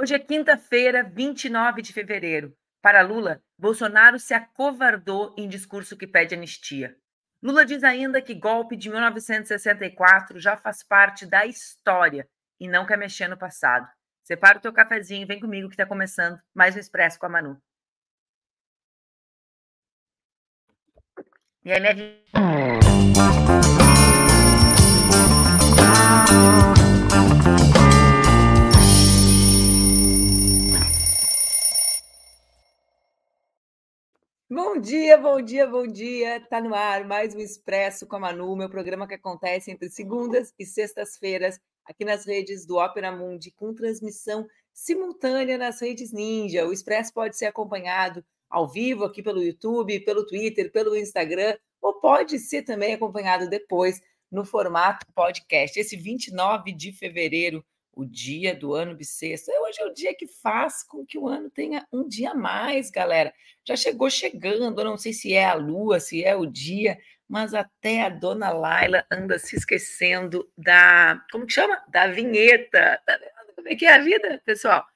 [0.00, 2.56] Hoje é quinta-feira, 29 de fevereiro.
[2.80, 6.96] Para Lula, Bolsonaro se acovardou em discurso que pede anistia.
[7.42, 12.28] Lula diz ainda que golpe de 1964 já faz parte da história
[12.60, 13.88] e não quer mexer no passado.
[14.22, 17.30] Separa o teu cafezinho e vem comigo que está começando mais um Expresso com a
[17.30, 17.60] Manu.
[21.64, 21.96] E aí, minha
[34.60, 36.40] Bom dia, bom dia, bom dia.
[36.40, 40.52] Tá no ar mais um Expresso com a Manu, meu programa que acontece entre segundas
[40.58, 46.66] e sextas-feiras aqui nas redes do Opera Mundi, com transmissão simultânea nas redes Ninja.
[46.66, 52.00] O Expresso pode ser acompanhado ao vivo aqui pelo YouTube, pelo Twitter, pelo Instagram, ou
[52.00, 55.78] pode ser também acompanhado depois no formato podcast.
[55.78, 57.64] Esse 29 de fevereiro
[57.98, 59.50] o dia do ano bissexto.
[59.50, 62.92] Hoje é o dia que faz com que o ano tenha um dia a mais,
[62.92, 63.34] galera.
[63.66, 66.96] Já chegou chegando, eu não sei se é a lua, se é o dia,
[67.28, 71.20] mas até a dona Laila anda se esquecendo da.
[71.32, 71.82] Como que chama?
[71.88, 73.02] Da vinheta.
[73.04, 73.18] Tá
[73.56, 74.86] como é que é a vida, pessoal?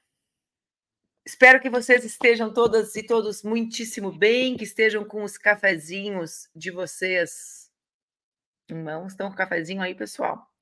[1.25, 6.71] Espero que vocês estejam todas e todos muitíssimo bem, que estejam com os cafezinhos de
[6.71, 7.69] vocês
[8.69, 9.11] em mãos.
[9.11, 10.52] Estão com o cafezinho aí, pessoal?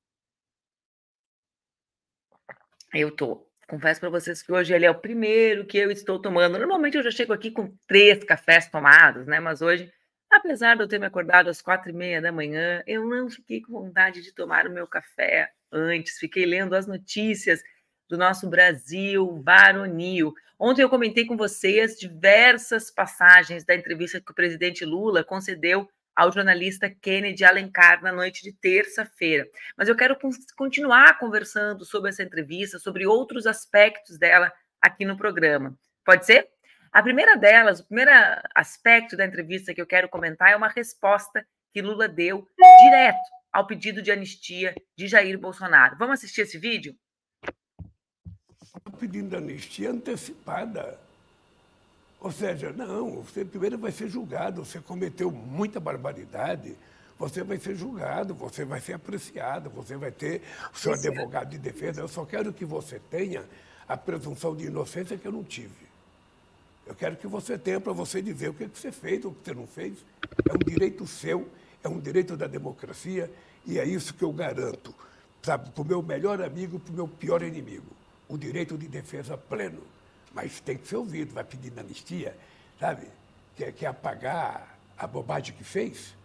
[2.93, 3.47] Eu tô.
[3.67, 6.59] Confesso para vocês que hoje ele é o primeiro que eu estou tomando.
[6.59, 9.39] Normalmente eu já chego aqui com três cafés tomados, né?
[9.39, 9.89] Mas hoje,
[10.29, 13.61] apesar de eu ter me acordado às quatro e meia da manhã, eu não fiquei
[13.61, 16.19] com vontade de tomar o meu café antes.
[16.19, 17.61] Fiquei lendo as notícias
[18.09, 20.33] do nosso Brasil varonil.
[20.59, 26.31] Ontem eu comentei com vocês diversas passagens da entrevista que o presidente Lula concedeu ao
[26.31, 29.47] jornalista Kennedy Alencar na noite de terça-feira.
[29.77, 30.17] Mas eu quero
[30.55, 34.51] continuar conversando sobre essa entrevista, sobre outros aspectos dela
[34.81, 35.77] aqui no programa.
[36.05, 36.49] Pode ser?
[36.91, 38.11] A primeira delas, o primeiro
[38.53, 42.45] aspecto da entrevista que eu quero comentar é uma resposta que Lula deu
[42.83, 45.97] direto ao pedido de anistia de Jair Bolsonaro.
[45.97, 46.95] Vamos assistir esse vídeo?
[48.99, 50.99] Pedindo anistia antecipada
[52.21, 56.77] ou seja, não, você primeiro vai ser julgado, você cometeu muita barbaridade,
[57.17, 61.57] você vai ser julgado, você vai ser apreciado, você vai ter o seu advogado de
[61.57, 61.99] defesa.
[61.99, 63.43] Eu só quero que você tenha
[63.87, 65.89] a presunção de inocência que eu não tive.
[66.85, 69.43] Eu quero que você tenha para você dizer o que você fez ou o que
[69.43, 69.97] você não fez.
[70.47, 71.49] É um direito seu,
[71.83, 73.31] é um direito da democracia
[73.65, 74.93] e é isso que eu garanto,
[75.41, 77.91] sabe, para o meu melhor amigo, para o meu pior inimigo.
[78.29, 79.81] O direito de defesa pleno
[80.33, 82.35] mas tem que ser ouvido, vai pedir anistia,
[82.79, 83.07] sabe?
[83.55, 86.15] Quer, quer apagar a bobagem que fez?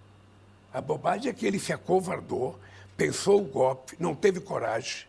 [0.73, 2.59] A bobagem é que ele se acovardou,
[2.97, 5.07] pensou o golpe, não teve coragem,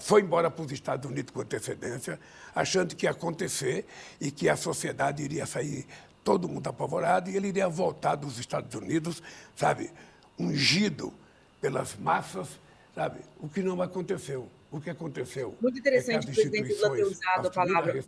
[0.00, 2.18] foi embora para os Estados Unidos com antecedência,
[2.54, 3.86] achando que ia acontecer
[4.20, 5.86] e que a sociedade iria sair
[6.24, 9.22] todo mundo apavorado e ele iria voltar dos Estados Unidos,
[9.54, 9.92] sabe,
[10.36, 11.14] ungido
[11.60, 12.48] pelas massas,
[12.94, 13.20] sabe?
[13.38, 14.48] O que não aconteceu
[14.78, 15.56] o que aconteceu.
[15.60, 18.04] Muito interessante é o presidente Lula ter usado a palavra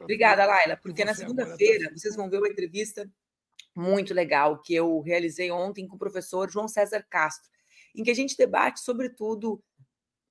[0.00, 3.08] Obrigada, Laila, porque na segunda-feira vocês vão ver uma entrevista
[3.74, 7.50] muito legal que eu realizei ontem com o professor João César Castro,
[7.94, 9.62] em que a gente debate, sobretudo,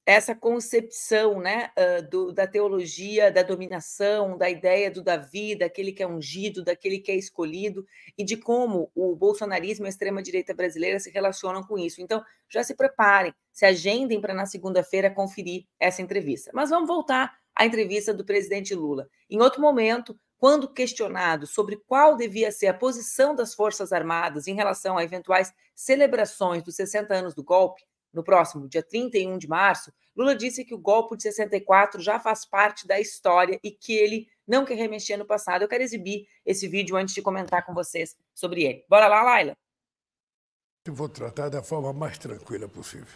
[0.05, 1.71] essa concepção né,
[2.09, 7.11] do, da teologia da dominação, da ideia do Davi, daquele que é ungido, daquele que
[7.11, 7.85] é escolhido,
[8.17, 12.01] e de como o bolsonarismo e a extrema-direita brasileira se relacionam com isso.
[12.01, 16.51] Então, já se preparem, se agendem para na segunda-feira conferir essa entrevista.
[16.53, 19.07] Mas vamos voltar à entrevista do presidente Lula.
[19.29, 24.55] Em outro momento, quando questionado sobre qual devia ser a posição das Forças Armadas em
[24.55, 27.83] relação a eventuais celebrações dos 60 anos do golpe,
[28.13, 32.45] no próximo dia 31 de março, Lula disse que o golpe de 64 já faz
[32.45, 35.61] parte da história e que ele não quer remexer no passado.
[35.61, 38.85] Eu quero exibir esse vídeo antes de comentar com vocês sobre ele.
[38.89, 39.55] Bora lá, Laila?
[40.85, 43.07] Eu vou tratar da forma mais tranquila possível.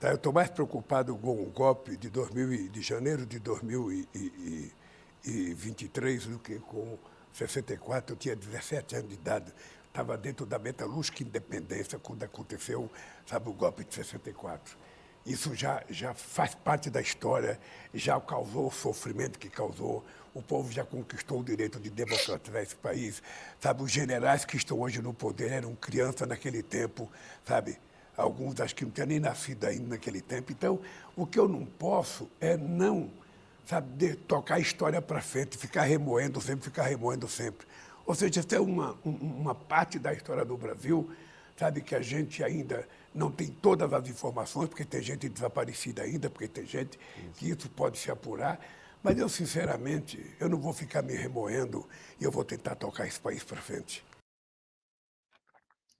[0.00, 0.08] Tá?
[0.08, 6.58] Eu estou mais preocupado com o golpe de, 2000, de janeiro de 2023 do que
[6.58, 6.98] com
[7.32, 8.14] 64.
[8.14, 9.54] Eu tinha 17 anos de idade
[9.94, 12.90] estava dentro da metalúrgica independência quando aconteceu,
[13.24, 14.76] sabe, o golpe de 64.
[15.24, 17.60] Isso já, já faz parte da história,
[17.94, 20.04] já causou o sofrimento que causou.
[20.34, 23.22] O povo já conquistou o direito de democratizar esse país.
[23.60, 27.08] Sabe, os generais que estão hoje no poder eram crianças naquele tempo,
[27.46, 27.78] sabe?
[28.16, 30.50] Alguns acho que não tinham nem nascido ainda naquele tempo.
[30.50, 30.80] Então,
[31.14, 33.12] o que eu não posso é não,
[33.64, 37.64] sabe, de tocar a história para frente, ficar remoendo sempre, ficar remoendo sempre.
[38.06, 41.10] Ou seja, essa é uma, uma parte da história do Brasil,
[41.56, 46.28] sabe, que a gente ainda não tem todas as informações, porque tem gente desaparecida ainda,
[46.28, 46.98] porque tem gente
[47.36, 48.58] que isso pode se apurar,
[49.02, 51.86] Mas eu, sinceramente, eu não vou ficar me remoendo
[52.18, 54.02] e eu vou tentar tocar esse país para frente.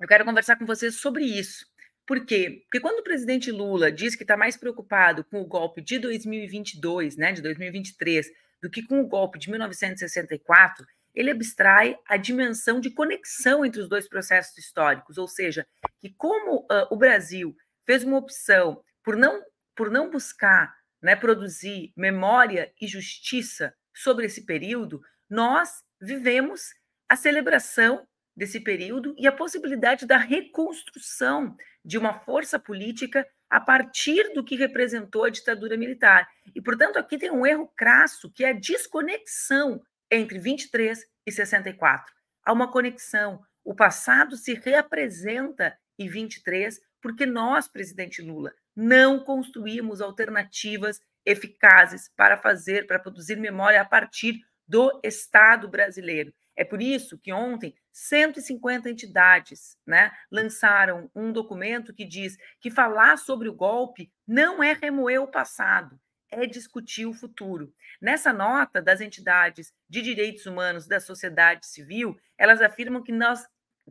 [0.01, 1.67] Eu quero conversar com vocês sobre isso.
[2.07, 2.63] Por quê?
[2.65, 7.17] Porque quando o presidente Lula diz que está mais preocupado com o golpe de 2022,
[7.17, 8.27] né, de 2023,
[8.63, 13.89] do que com o golpe de 1964, ele abstrai a dimensão de conexão entre os
[13.89, 15.67] dois processos históricos, ou seja,
[16.01, 17.57] que como uh, o Brasil
[17.87, 19.43] fez uma opção por não,
[19.77, 26.75] por não buscar né, produzir memória e justiça sobre esse período, nós vivemos
[27.09, 28.07] a celebração
[28.37, 34.57] desse período e a possibilidade da reconstrução de uma força política a partir do que
[34.57, 36.29] representou a ditadura militar.
[36.55, 39.81] E, portanto, aqui tem um erro crasso, que é a desconexão
[40.15, 42.13] entre 23 e 64.
[42.45, 43.43] Há uma conexão.
[43.65, 52.37] O passado se reapresenta em 23 porque nós, presidente Lula, não construímos alternativas eficazes para
[52.37, 56.33] fazer, para produzir memória a partir do Estado brasileiro.
[56.57, 63.19] É por isso que ontem 150 entidades né, lançaram um documento que diz que falar
[63.19, 65.99] sobre o golpe não é remoer o passado,
[66.43, 67.73] é discutir o futuro.
[68.01, 73.47] Nessa nota das entidades de direitos humanos da sociedade civil, elas afirmam que nós,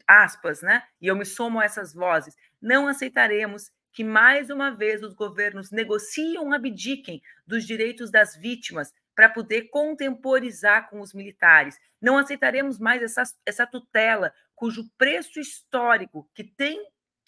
[0.08, 5.04] aspas, né, e eu me somo a essas vozes, não aceitaremos que mais uma vez
[5.04, 11.80] os governos negociem ou abdiquem dos direitos das vítimas para poder contemporizar com os militares.
[12.02, 16.84] Não aceitaremos mais essa, essa tutela cujo preço histórico que tem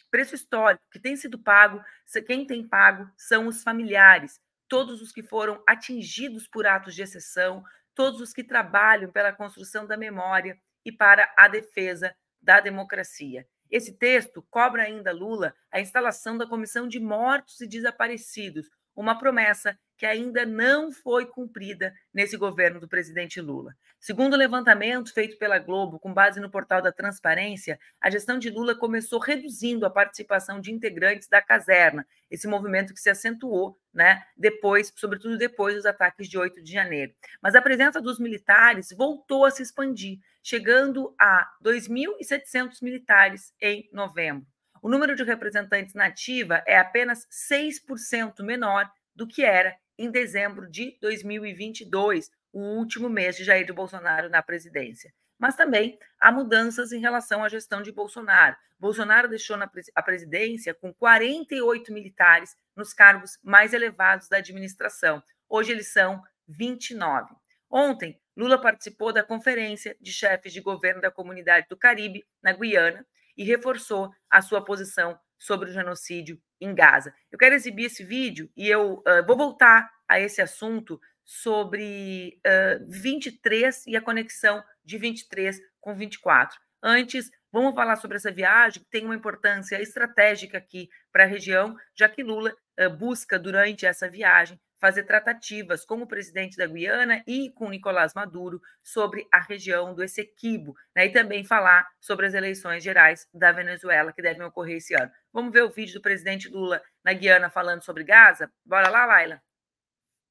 [0.10, 1.84] preço histórico que tem sido pago,
[2.26, 7.64] quem tem pago são os familiares, todos os que foram atingidos por atos de exceção,
[7.94, 13.48] todos os que trabalham pela construção da memória e para a defesa da democracia.
[13.70, 19.78] Esse texto cobra ainda Lula a instalação da Comissão de Mortos e Desaparecidos, uma promessa
[19.98, 23.76] que ainda não foi cumprida nesse governo do presidente Lula.
[24.00, 28.50] Segundo o levantamento feito pela Globo, com base no portal da Transparência, a gestão de
[28.50, 34.24] Lula começou reduzindo a participação de integrantes da caserna, esse movimento que se acentuou, né,
[34.38, 37.14] depois, sobretudo depois dos ataques de 8 de janeiro.
[37.42, 44.46] Mas a presença dos militares voltou a se expandir, chegando a 2.700 militares em novembro.
[44.84, 50.70] O número de representantes na ativa é apenas 6% menor do que era em dezembro
[50.70, 55.14] de 2022, o último mês de Jair Bolsonaro na presidência.
[55.38, 58.56] Mas também há mudanças em relação à gestão de Bolsonaro.
[58.80, 59.58] Bolsonaro deixou
[59.96, 65.22] a presidência com 48 militares nos cargos mais elevados da administração.
[65.50, 67.34] Hoje eles são 29.
[67.70, 73.06] Ontem, Lula participou da conferência de chefes de governo da comunidade do Caribe, na Guiana,
[73.36, 77.14] e reforçou a sua posição sobre o genocídio em Gaza.
[77.32, 82.86] Eu quero exibir esse vídeo e eu uh, vou voltar a esse assunto sobre uh,
[82.88, 86.60] 23 e a conexão de 23 com 24.
[86.82, 91.76] Antes, vamos falar sobre essa viagem, que tem uma importância estratégica aqui para a região,
[91.96, 97.24] já que Lula uh, busca, durante essa viagem, fazer tratativas com o presidente da Guiana
[97.26, 101.08] e com Nicolás Maduro sobre a região do Essequibo, né?
[101.08, 105.12] e também falar sobre as eleições gerais da Venezuela que devem ocorrer esse ano.
[105.34, 108.52] Vamos ver o vídeo do presidente Lula na Guiana falando sobre Gaza?
[108.64, 109.42] Bora lá, Laila.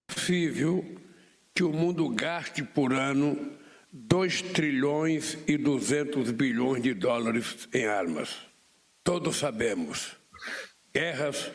[0.09, 0.85] É possível
[1.53, 3.59] que o mundo gaste por ano
[3.93, 8.39] 2 trilhões e 200 bilhões de dólares em armas.
[9.03, 10.17] Todos sabemos.
[10.95, 11.51] Guerras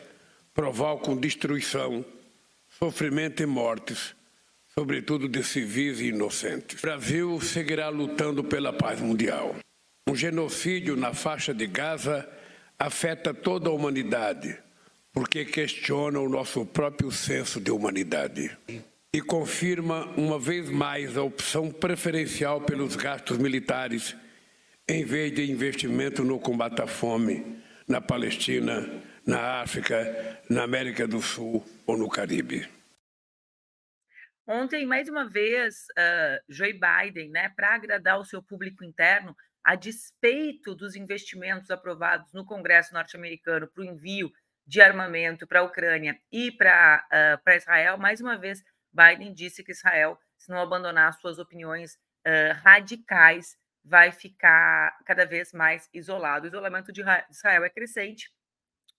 [0.52, 2.04] provocam destruição
[2.82, 4.14] sofrimento e mortes,
[4.74, 6.78] sobretudo de civis e inocentes.
[6.78, 9.54] O Brasil seguirá lutando pela paz mundial.
[10.08, 12.26] Um genocídio na faixa de Gaza
[12.78, 14.56] afeta toda a humanidade,
[15.12, 18.50] porque questiona o nosso próprio senso de humanidade.
[19.12, 24.16] E confirma uma vez mais a opção preferencial pelos gastos militares,
[24.88, 27.44] em vez de investimento no combate à fome,
[27.86, 28.88] na Palestina,
[29.26, 32.68] na África, na América do Sul ou no Caribe.
[34.46, 39.74] Ontem, mais uma vez, uh, Joe Biden, né, para agradar o seu público interno, a
[39.74, 44.30] despeito dos investimentos aprovados no Congresso norte-americano para o envio
[44.66, 47.04] de armamento para a Ucrânia e para
[47.44, 51.94] uh, Israel, mais uma vez, Biden disse que Israel, se não abandonar suas opiniões
[52.26, 56.44] uh, radicais, vai ficar cada vez mais isolado.
[56.44, 58.30] O isolamento de Israel é crescente,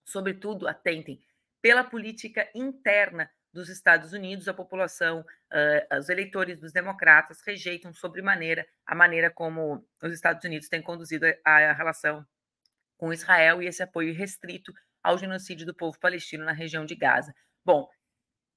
[0.03, 1.21] sobretudo, atentem,
[1.61, 8.65] pela política interna dos Estados Unidos, a população, uh, os eleitores dos democratas rejeitam sobremaneira
[8.85, 12.25] a maneira como os Estados Unidos têm conduzido a, a relação
[12.97, 14.71] com Israel e esse apoio restrito
[15.03, 17.33] ao genocídio do povo palestino na região de Gaza.
[17.65, 17.89] Bom,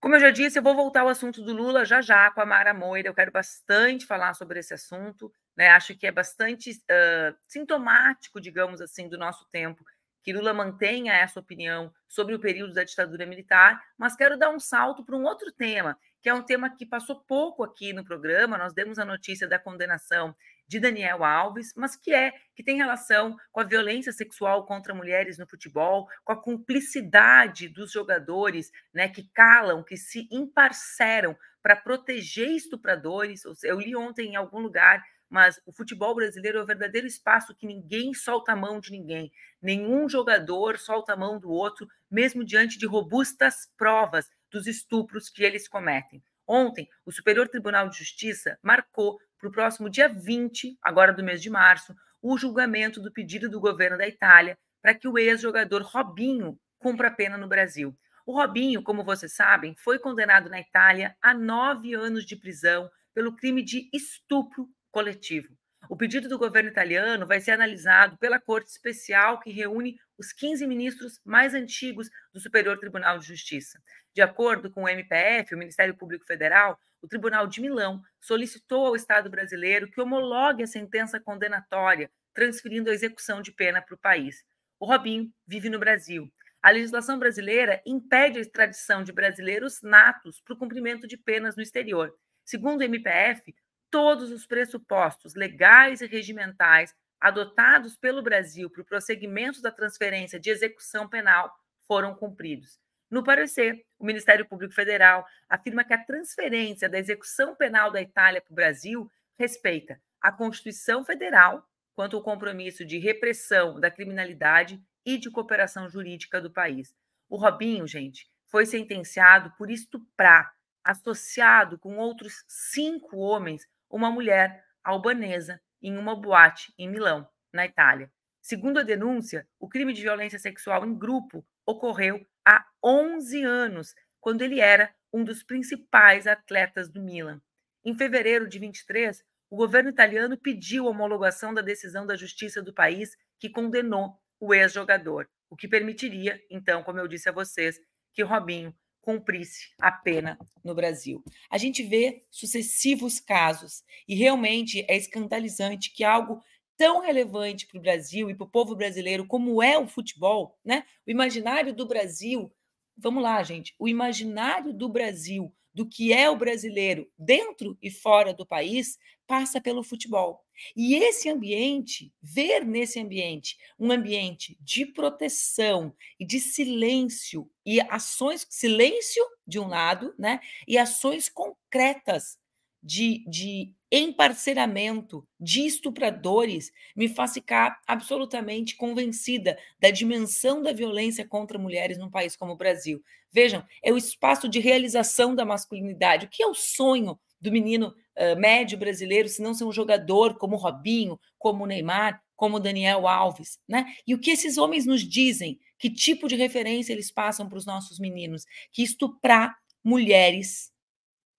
[0.00, 2.46] Como eu já disse, eu vou voltar ao assunto do Lula já já com a
[2.46, 3.08] Mara Moira.
[3.08, 5.32] Eu quero bastante falar sobre esse assunto.
[5.56, 5.68] Né?
[5.68, 9.82] Acho que é bastante uh, sintomático, digamos assim, do nosso tempo
[10.24, 14.58] que Lula mantenha essa opinião sobre o período da ditadura militar, mas quero dar um
[14.58, 18.56] salto para um outro tema, que é um tema que passou pouco aqui no programa.
[18.56, 20.34] Nós demos a notícia da condenação
[20.66, 25.36] de Daniel Alves, mas que é que tem relação com a violência sexual contra mulheres
[25.36, 32.48] no futebol, com a cumplicidade dos jogadores, né, que calam, que se imparceram para proteger
[32.48, 33.42] estupradores.
[33.62, 37.66] Eu li ontem em algum lugar, mas o futebol brasileiro é o verdadeiro espaço que
[37.66, 42.78] ninguém solta a mão de ninguém, nenhum jogador solta a mão do outro, mesmo diante
[42.78, 46.22] de robustas provas dos estupros que eles cometem.
[46.46, 51.42] Ontem, o Superior Tribunal de Justiça marcou para o próximo dia 20, agora do mês
[51.42, 56.56] de março, o julgamento do pedido do governo da Itália para que o ex-jogador Robinho
[56.78, 57.92] cumpra a pena no Brasil.
[58.24, 63.34] O Robinho, como vocês sabem, foi condenado na Itália a nove anos de prisão pelo
[63.34, 65.48] crime de estupro coletivo.
[65.90, 70.64] O pedido do governo italiano vai ser analisado pela Corte Especial, que reúne os 15
[70.68, 73.82] ministros mais antigos do Superior Tribunal de Justiça.
[74.14, 78.94] De acordo com o MPF, o Ministério Público Federal, o Tribunal de Milão solicitou ao
[78.94, 84.44] Estado brasileiro que homologue a sentença condenatória, transferindo a execução de pena para o país.
[84.78, 86.32] O Robinho vive no Brasil.
[86.62, 91.62] A legislação brasileira impede a extradição de brasileiros natos para o cumprimento de penas no
[91.62, 92.14] exterior.
[92.44, 93.54] Segundo o MPF,
[93.94, 100.50] todos os pressupostos legais e regimentais adotados pelo Brasil para o prosseguimento da transferência de
[100.50, 101.48] execução penal
[101.86, 102.80] foram cumpridos.
[103.08, 108.40] No parecer, o Ministério Público Federal afirma que a transferência da execução penal da Itália
[108.40, 109.08] para o Brasil
[109.38, 116.40] respeita a Constituição Federal quanto ao compromisso de repressão da criminalidade e de cooperação jurídica
[116.40, 116.92] do país.
[117.28, 123.62] O Robinho, gente, foi sentenciado por estuprar, associado com outros cinco homens,
[123.94, 128.10] uma mulher albanesa em uma boate em Milão, na Itália.
[128.42, 134.42] Segundo a denúncia, o crime de violência sexual em grupo ocorreu há 11 anos, quando
[134.42, 137.40] ele era um dos principais atletas do Milan.
[137.84, 142.74] Em fevereiro de 23, o governo italiano pediu a homologação da decisão da justiça do
[142.74, 147.78] país que condenou o ex-jogador, o que permitiria, então, como eu disse a vocês,
[148.12, 148.74] que Robinho
[149.04, 151.22] cumprisse a pena no Brasil.
[151.50, 156.42] A gente vê sucessivos casos e realmente é escandalizante que algo
[156.76, 160.84] tão relevante para o Brasil e para o povo brasileiro como é o futebol, né?
[161.06, 162.50] O imaginário do Brasil,
[162.96, 168.32] vamos lá, gente, o imaginário do Brasil, do que é o brasileiro dentro e fora
[168.32, 168.96] do país,
[169.26, 170.44] passa pelo futebol.
[170.76, 178.46] E esse ambiente, ver nesse ambiente um ambiente de proteção e de silêncio e ações,
[178.48, 180.40] silêncio de um lado, né?
[180.66, 182.38] E ações concretas
[182.82, 191.58] de, de emparceramento de estupradores me faz ficar absolutamente convencida da dimensão da violência contra
[191.58, 193.02] mulheres num país como o Brasil.
[193.32, 196.26] Vejam, é o espaço de realização da masculinidade.
[196.26, 200.38] O que é o sonho do menino uh, médio brasileiro, se não ser um jogador
[200.38, 203.84] como Robinho, como Neymar, como Daniel Alves, né?
[204.06, 205.60] E o que esses homens nos dizem?
[205.78, 208.46] Que tipo de referência eles passam para os nossos meninos?
[208.72, 210.72] Que estuprar mulheres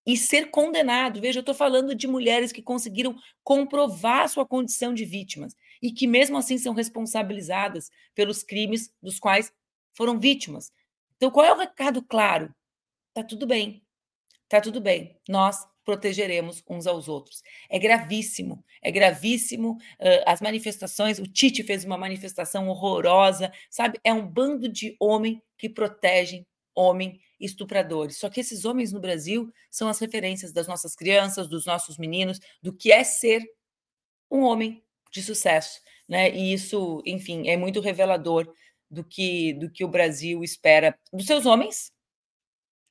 [0.05, 1.19] e ser condenado.
[1.19, 6.05] Veja, eu estou falando de mulheres que conseguiram comprovar sua condição de vítimas e que,
[6.05, 9.51] mesmo assim, são responsabilizadas pelos crimes dos quais
[9.91, 10.71] foram vítimas.
[11.17, 12.53] Então, qual é o recado claro?
[13.12, 13.83] Tá tudo bem,
[14.47, 15.19] tá tudo bem.
[15.27, 17.44] Nós protegeremos uns aos outros.
[17.70, 19.77] É gravíssimo, é gravíssimo.
[20.25, 24.00] As manifestações, o Tite fez uma manifestação horrorosa, sabe?
[24.04, 28.18] É um bando de homem que protegem homem estupradores.
[28.18, 32.39] Só que esses homens no Brasil são as referências das nossas crianças, dos nossos meninos,
[32.62, 33.44] do que é ser
[34.30, 36.30] um homem de sucesso, né?
[36.36, 38.51] E isso, enfim, é muito revelador
[38.89, 41.92] do que do que o Brasil espera dos seus homens,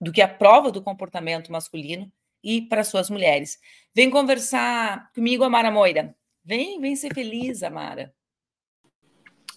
[0.01, 2.11] do que a prova do comportamento masculino
[2.45, 3.59] e para suas mulheres.
[3.95, 6.15] Vem conversar comigo, Amara Moira.
[6.45, 8.15] Vem, vem ser feliz, Amara.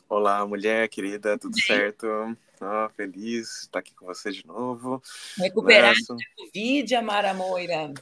[0.08, 2.08] Olá, mulher querida, tudo certo?
[2.62, 5.02] Oh, feliz de estar aqui com você de novo.
[5.38, 7.94] Recuperar de Covid, Amara Moira.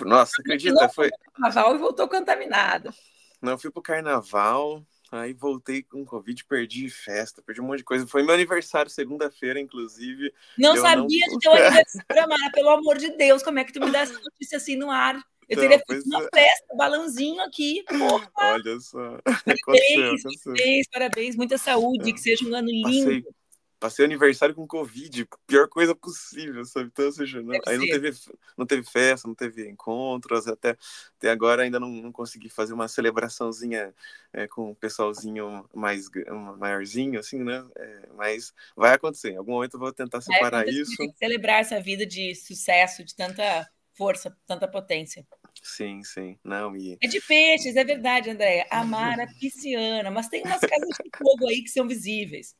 [0.00, 0.88] Nossa, acredita?
[0.88, 1.10] Foi.
[1.34, 2.94] Carnaval e voltou contaminado.
[3.42, 8.06] Não, fui pro carnaval, aí voltei com Covid, perdi festa, perdi um monte de coisa.
[8.06, 10.32] Foi meu aniversário segunda-feira, inclusive.
[10.56, 11.34] Não sabia não...
[11.34, 14.18] de teu aniversário, Amara, pelo amor de Deus, como é que tu me dá essa
[14.18, 15.16] notícia assim no ar?
[15.48, 16.28] Eu então, teria feito uma é.
[16.32, 17.82] festa, um balãozinho aqui.
[17.88, 18.30] Porra.
[18.36, 19.18] Olha só.
[19.24, 20.52] Parabéns, aconteceu, aconteceu.
[20.54, 22.12] parabéns, parabéns, muita saúde, é.
[22.12, 23.04] que seja um ano lindo.
[23.06, 23.39] Passei
[23.80, 26.90] passei aniversário com Covid, pior coisa possível, sabe?
[26.92, 28.12] Então, ou seja, não, aí não teve,
[28.56, 30.76] não teve festa, não teve encontros, até,
[31.16, 33.94] até agora ainda não, não consegui fazer uma celebraçãozinha
[34.34, 36.10] é, com um pessoalzinho mais
[36.58, 37.66] maiorzinho, assim, né?
[37.74, 40.92] É, mas vai acontecer, em algum momento eu vou tentar separar isso.
[41.18, 45.26] Celebrar essa vida de sucesso, de tanta força, tanta potência.
[45.62, 46.38] Sim, sim.
[46.44, 46.98] Não, e...
[47.02, 48.66] É de peixes, é verdade, Andréia.
[48.70, 52.54] Amara pisciana, mas tem umas casas de fogo aí que são visíveis.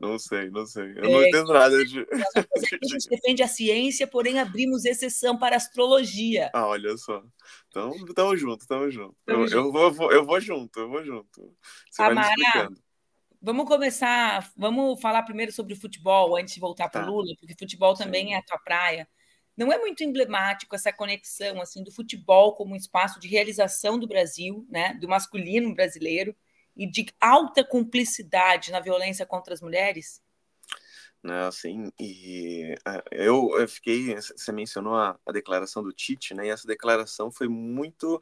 [0.00, 0.92] Não sei, não sei.
[0.96, 2.00] Eu é, não entendo nada de.
[2.00, 6.50] A gente defende a ciência, porém abrimos exceção para a astrologia.
[6.54, 7.22] Ah, olha só.
[7.68, 9.16] Então, tamo junto, tamo junto.
[9.24, 9.68] Tamo eu, junto.
[9.68, 11.56] Eu, vou, eu, vou, eu vou junto, eu vou junto.
[11.90, 12.68] Você Amara.
[13.40, 17.10] Vamos começar, vamos falar primeiro sobre futebol antes de voltar para o tá.
[17.10, 18.34] Lula, porque futebol também Sim.
[18.34, 19.08] é a tua praia.
[19.58, 24.06] Não é muito emblemático essa conexão assim do futebol como um espaço de realização do
[24.06, 26.34] Brasil, né, do masculino brasileiro
[26.76, 30.22] e de alta cumplicidade na violência contra as mulheres?
[31.20, 36.46] Não, sim, e é, eu, eu fiquei, você mencionou a, a declaração do Tite, né,
[36.46, 38.20] e essa declaração foi muito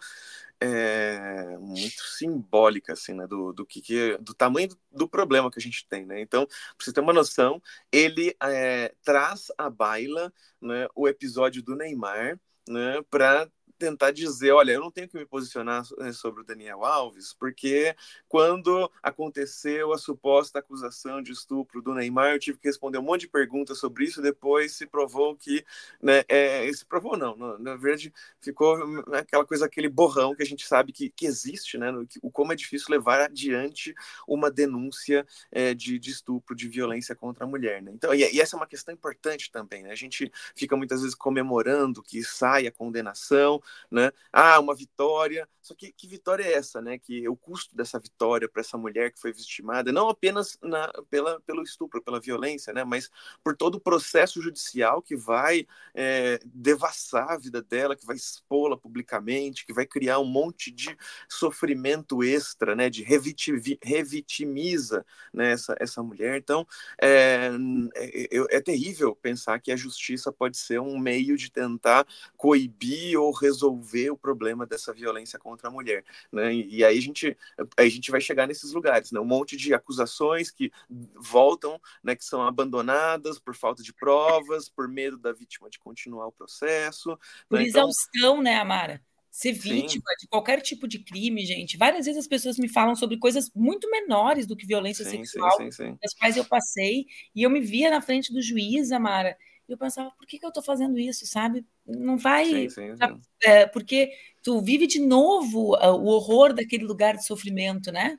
[0.60, 5.58] é, muito simbólica, assim, né, do, do que, que do tamanho do, do, problema que
[5.58, 6.20] a gente tem, né?
[6.20, 11.76] Então, para você ter uma noção, ele é, traz à baila, né, o episódio do
[11.76, 13.48] Neymar, né, para
[13.78, 17.94] tentar dizer, olha, eu não tenho que me posicionar eh, sobre o Daniel Alves, porque
[18.28, 23.22] quando aconteceu a suposta acusação de estupro do Neymar, eu tive que responder um monte
[23.22, 25.64] de perguntas sobre isso, depois se provou que,
[26.02, 28.76] né, é, se provou não, na verdade ficou
[29.12, 32.30] aquela coisa, aquele borrão que a gente sabe que, que existe, né, no, que, o
[32.30, 33.94] como é difícil levar adiante
[34.26, 37.92] uma denúncia é, de, de, estupro, de violência contra a mulher, né?
[37.94, 39.90] Então, e, e essa é uma questão importante também, né?
[39.90, 44.12] A gente fica muitas vezes comemorando que sai a condenação, né?
[44.32, 45.48] Ah, uma vitória.
[45.60, 46.98] Só que que vitória é essa, né?
[46.98, 51.40] Que o custo dessa vitória para essa mulher que foi vitimada, não apenas na, pela,
[51.40, 52.84] pelo estupro, pela violência, né?
[52.84, 53.10] Mas
[53.42, 58.76] por todo o processo judicial que vai é, devassar a vida dela, que vai expô-la
[58.76, 60.96] publicamente, que vai criar um monte de
[61.28, 62.88] sofrimento extra, né?
[62.88, 65.52] De revitimiza né?
[65.52, 66.38] essa, essa mulher.
[66.38, 66.66] Então,
[67.00, 67.50] é,
[67.96, 73.32] é, é terrível pensar que a justiça pode ser um meio de tentar coibir ou
[73.32, 76.52] resolver resolver o problema dessa violência contra a mulher, né?
[76.52, 77.36] E, e aí a gente,
[77.76, 79.18] a gente vai chegar nesses lugares, né?
[79.18, 80.70] Um monte de acusações que
[81.14, 82.14] voltam, né?
[82.14, 87.18] Que são abandonadas por falta de provas, por medo da vítima de continuar o processo.
[87.48, 87.66] Por né?
[87.66, 89.02] exaustão, então, né, Amara?
[89.30, 90.16] ser vítima sim.
[90.22, 91.76] de qualquer tipo de crime, gente.
[91.76, 95.70] Várias vezes as pessoas me falam sobre coisas muito menores do que violência sim, sexual,
[95.70, 99.36] sim, as quais eu passei, e eu me via na frente do juiz, Amara,
[99.68, 101.66] e eu pensava, por que, que eu estou fazendo isso, sabe?
[101.86, 102.46] Não vai.
[102.46, 103.20] Sim, sim, sim.
[103.42, 108.16] É, porque tu vive de novo uh, o horror daquele lugar de sofrimento, né?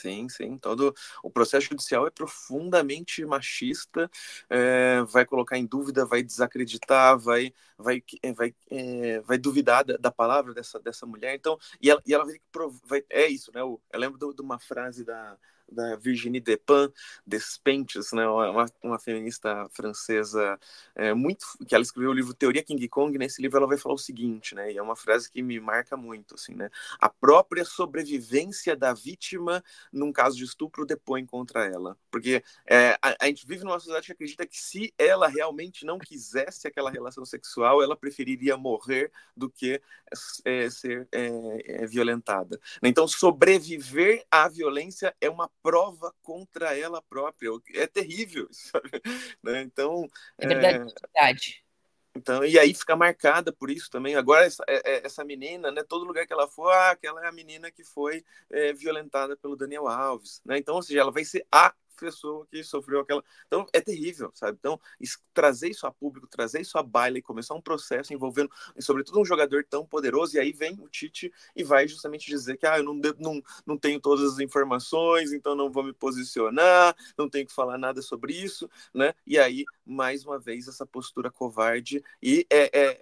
[0.00, 0.56] Sim, sim.
[0.56, 4.10] Todo o processo judicial é profundamente machista,
[4.48, 9.96] é, vai colocar em dúvida, vai desacreditar, vai, vai, é, vai, é, vai duvidar da,
[9.96, 11.34] da, palavra dessa, dessa mulher.
[11.34, 12.40] Então, e ela, e ela vai,
[12.84, 13.60] vai é isso, né?
[13.60, 15.36] Eu, eu lembro de uma frase da
[15.70, 16.94] da Virginie Despentes,
[17.26, 20.58] Despentes, né, uma, uma feminista francesa
[20.94, 23.16] é, muito que ela escreveu o livro Teoria King Kong.
[23.18, 25.96] Nesse livro ela vai falar o seguinte, né, e é uma frase que me marca
[25.96, 31.96] muito, assim, né, a própria sobrevivência da vítima num caso de estupro depõe contra ela,
[32.10, 35.98] porque é, a, a, gente vive numa sociedade que acredita que se ela realmente não
[35.98, 39.80] quisesse aquela relação sexual, ela preferiria morrer do que
[40.44, 42.60] é, ser é, é, violentada.
[42.82, 47.50] Então sobreviver à violência é uma prova contra ela própria.
[47.74, 48.90] É terrível, sabe?
[49.42, 49.62] Né?
[49.62, 50.08] Então.
[50.38, 50.78] É verdade, é...
[50.78, 51.64] verdade.
[52.14, 54.16] Então, e aí fica marcada por isso também.
[54.16, 57.28] Agora, essa, é, é, essa menina, né, todo lugar que ela for, ah, aquela é
[57.28, 60.40] a menina que foi é, violentada pelo Daniel Alves.
[60.44, 60.58] Né?
[60.58, 63.22] Então, ou seja, ela vai ser a pessoa que sofreu aquela.
[63.46, 64.56] Então, é terrível, sabe?
[64.58, 64.80] Então,
[65.32, 69.24] trazer isso a público, trazer isso à baila e começar um processo envolvendo, sobretudo, um
[69.24, 72.84] jogador tão poderoso, e aí vem o Tite e vai justamente dizer que, ah, eu
[72.84, 77.52] não, não, não tenho todas as informações, então não vou me posicionar, não tenho que
[77.52, 79.14] falar nada sobre isso, né?
[79.26, 83.00] E aí, mais uma vez, essa postura covarde e é, é,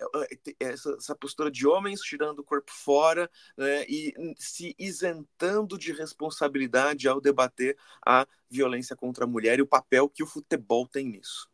[0.61, 3.85] é essa, essa postura de homens tirando o corpo fora né?
[3.89, 10.09] e se isentando de responsabilidade ao debater a violência contra a mulher e o papel
[10.09, 11.49] que o futebol tem nisso.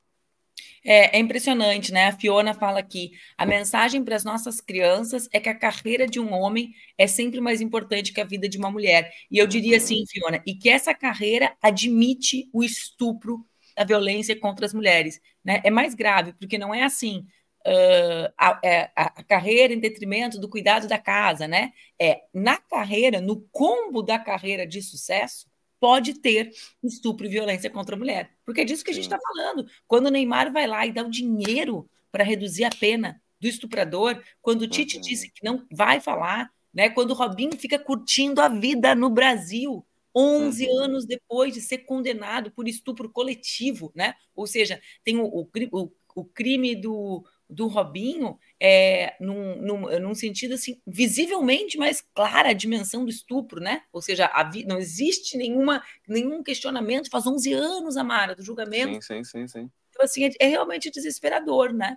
[0.84, 2.08] É, é, impressionante, né?
[2.08, 6.20] A Fiona fala aqui: a mensagem para as nossas crianças é que a carreira de
[6.20, 9.10] um homem é sempre mais importante que a vida de uma mulher.
[9.30, 10.04] E eu diria assim.
[10.06, 15.20] Fiona, e que essa carreira admite o estupro, a violência contra as mulheres.
[15.42, 15.60] Né?
[15.64, 17.26] É mais grave, porque não é assim.
[17.66, 21.72] Uh, a, é, a, a, carreira em detrimento do cuidado da casa, né?
[21.98, 25.46] É na carreira, no combo da carreira de sucesso,
[25.84, 26.50] pode ter
[26.82, 28.30] estupro e violência contra a mulher.
[28.42, 29.66] Porque é disso que a gente está falando.
[29.86, 34.18] Quando o Neymar vai lá e dá o dinheiro para reduzir a pena do estuprador,
[34.40, 35.02] quando o Tite uhum.
[35.02, 36.88] disse que não vai falar, né?
[36.88, 39.84] Quando o Robinho fica curtindo a vida no Brasil,
[40.16, 40.78] 11 uhum.
[40.78, 44.14] anos depois de ser condenado por estupro coletivo, né?
[44.34, 47.22] Ou seja, tem o, o, o crime do,
[47.54, 53.60] do Robinho é, num, num, num, sentido assim, visivelmente mais clara a dimensão do estupro,
[53.60, 53.82] né?
[53.92, 59.02] Ou seja, vi, não existe nenhuma, nenhum questionamento, faz 11 anos, Amara, do julgamento.
[59.04, 59.70] Sim, sim, sim, sim.
[59.90, 61.96] Então, assim, é, é realmente desesperador, né?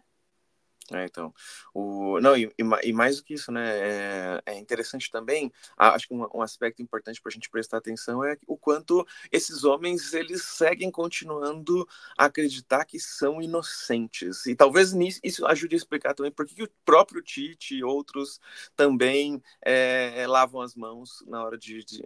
[0.93, 1.34] É, então,
[1.73, 6.13] o, não, e, e, mais do que isso, né, é, é interessante também, acho que
[6.13, 10.43] um, um aspecto importante para a gente prestar atenção é o quanto esses homens, eles
[10.43, 11.86] seguem continuando
[12.17, 16.63] a acreditar que são inocentes, e talvez nisso, isso ajude a explicar também por que
[16.63, 18.39] o próprio Tite e outros
[18.73, 22.02] também é, lavam as mãos na hora de, de,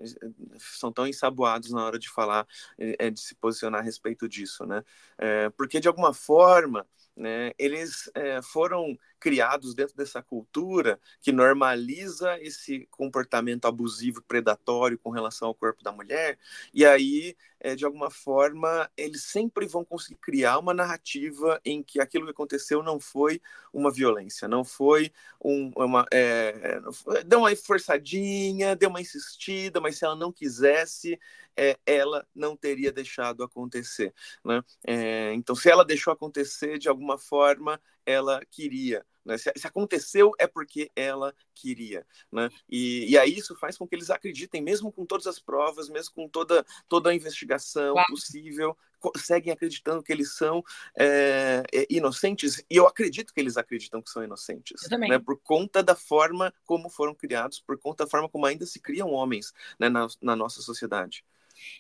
[0.58, 2.48] são tão ensaboados na hora de falar,
[2.80, 4.84] é, de se posicionar a respeito disso, né,
[5.20, 12.38] é, porque de alguma forma, né, eles é, foram criados dentro dessa cultura que normaliza
[12.42, 16.40] esse comportamento abusivo, predatório com relação ao corpo da mulher,
[16.74, 22.02] e aí, é, de alguma forma, eles sempre vão conseguir criar uma narrativa em que
[22.02, 23.40] aquilo que aconteceu não foi
[23.72, 26.06] uma violência, não foi um, uma.
[26.12, 26.80] É,
[27.26, 31.20] deu uma forçadinha, deu uma insistida, mas se ela não quisesse,
[31.56, 34.14] é, ela não teria deixado acontecer.
[34.44, 34.64] Né?
[34.86, 39.06] É, então, se ela deixou acontecer, de alguma forma, ela queria.
[39.26, 39.38] Né?
[39.38, 42.06] Se, se, aconteceu, é porque ela queria.
[42.32, 42.50] Né?
[42.70, 46.14] E, e aí isso faz com que eles acreditem, mesmo com todas as provas, mesmo
[46.14, 48.08] com toda, toda a investigação claro.
[48.08, 48.78] possível,
[49.18, 50.64] seguem acreditando que eles são
[50.98, 54.88] é, inocentes, e eu acredito que eles acreditam que são inocentes.
[54.90, 55.20] Né?
[55.20, 59.12] Por conta da forma como foram criados, por conta da forma como ainda se criam
[59.12, 61.24] homens né, na, na nossa sociedade.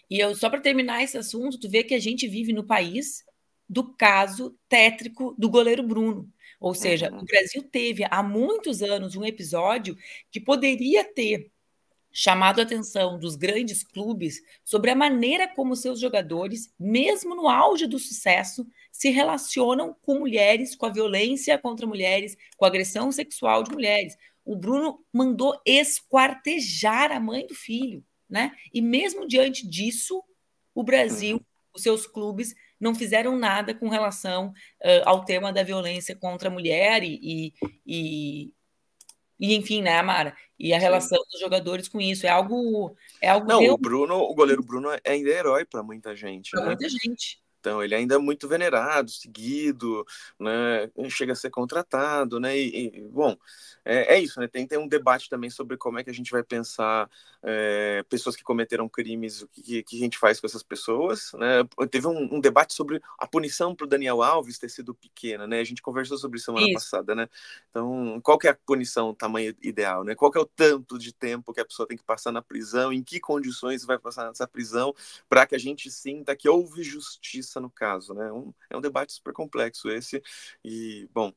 [0.09, 3.23] E eu só para terminar esse assunto, tu vê que a gente vive no país
[3.71, 6.29] do caso tétrico do goleiro Bruno.
[6.59, 7.19] Ou seja, uhum.
[7.19, 9.97] o Brasil teve há muitos anos um episódio
[10.29, 11.49] que poderia ter
[12.11, 17.87] chamado a atenção dos grandes clubes sobre a maneira como seus jogadores, mesmo no auge
[17.87, 23.63] do sucesso, se relacionam com mulheres, com a violência contra mulheres, com a agressão sexual
[23.63, 24.17] de mulheres.
[24.43, 28.51] O Bruno mandou esquartejar a mãe do filho, né?
[28.73, 30.21] E mesmo diante disso,
[30.75, 31.43] o Brasil, uhum.
[31.73, 36.51] os seus clubes não fizeram nada com relação uh, ao tema da violência contra a
[36.51, 37.53] mulher e,
[37.85, 38.53] e,
[39.39, 40.35] e, enfim, né, Amara?
[40.59, 40.81] E a Sim.
[40.81, 42.25] relação dos jogadores com isso.
[42.25, 42.95] É algo.
[43.21, 46.51] É algo não, o Bruno, o goleiro Bruno é ainda é herói para muita gente.
[46.51, 46.67] Para né?
[46.67, 47.40] muita gente.
[47.61, 50.03] Então, ele ainda é muito venerado, seguido,
[50.39, 50.89] né?
[51.09, 52.57] chega a ser contratado, né?
[52.57, 53.37] E, e bom,
[53.85, 54.47] é, é, isso, né?
[54.47, 57.07] Tem, tem um debate também sobre como é que a gente vai pensar
[57.43, 61.63] é, pessoas que cometeram crimes, o que, que, a gente faz com essas pessoas, né?
[61.89, 65.59] Teve um, um debate sobre a punição para o Daniel Alves ter sido pequena, né?
[65.59, 66.73] A gente conversou sobre isso semana isso.
[66.73, 67.29] passada, né?
[67.69, 70.15] Então, qual que é a punição, o tamanho ideal, né?
[70.15, 72.91] Qual que é o tanto de tempo que a pessoa tem que passar na prisão,
[72.91, 74.93] em que condições vai passar nessa prisão,
[75.29, 78.31] para que a gente sinta que houve justiça no caso, né?
[78.31, 80.21] Um, é um debate super complexo esse,
[80.63, 81.33] e, bom,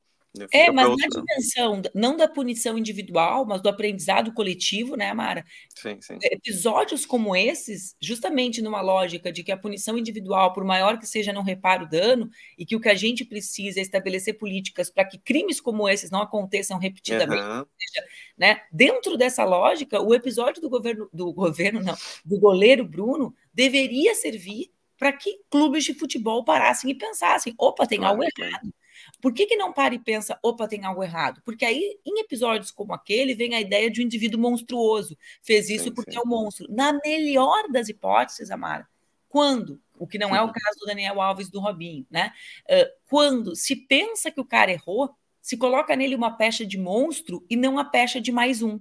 [0.52, 5.44] é, mas na dimensão, não da punição individual, mas do aprendizado coletivo, né, Mara?
[5.76, 6.18] Sim, sim.
[6.20, 11.32] Episódios como esses, justamente numa lógica de que a punição individual, por maior que seja,
[11.32, 15.04] não repara o dano, e que o que a gente precisa é estabelecer políticas para
[15.04, 17.44] que crimes como esses não aconteçam repetidamente.
[17.44, 17.64] Uhum.
[17.78, 18.62] Seja, né?
[18.72, 24.73] Dentro dessa lógica, o episódio do governo, do governo, não, do goleiro Bruno, deveria servir
[25.04, 28.72] para que clubes de futebol parassem e pensassem: opa, tem algo errado.
[29.20, 31.42] Por que, que não para e pensa, opa, tem algo errado?
[31.44, 35.14] Porque aí, em episódios como aquele, vem a ideia de um indivíduo monstruoso.
[35.42, 36.16] Fez isso sim, porque sim.
[36.16, 36.66] é um monstro.
[36.70, 38.88] Na melhor das hipóteses, Amara,
[39.28, 39.78] quando?
[39.98, 42.32] O que não é o caso do Daniel Alves do Robinho, né?
[43.04, 47.56] Quando se pensa que o cara errou, se coloca nele uma pecha de monstro e
[47.56, 48.80] não a pecha de mais um.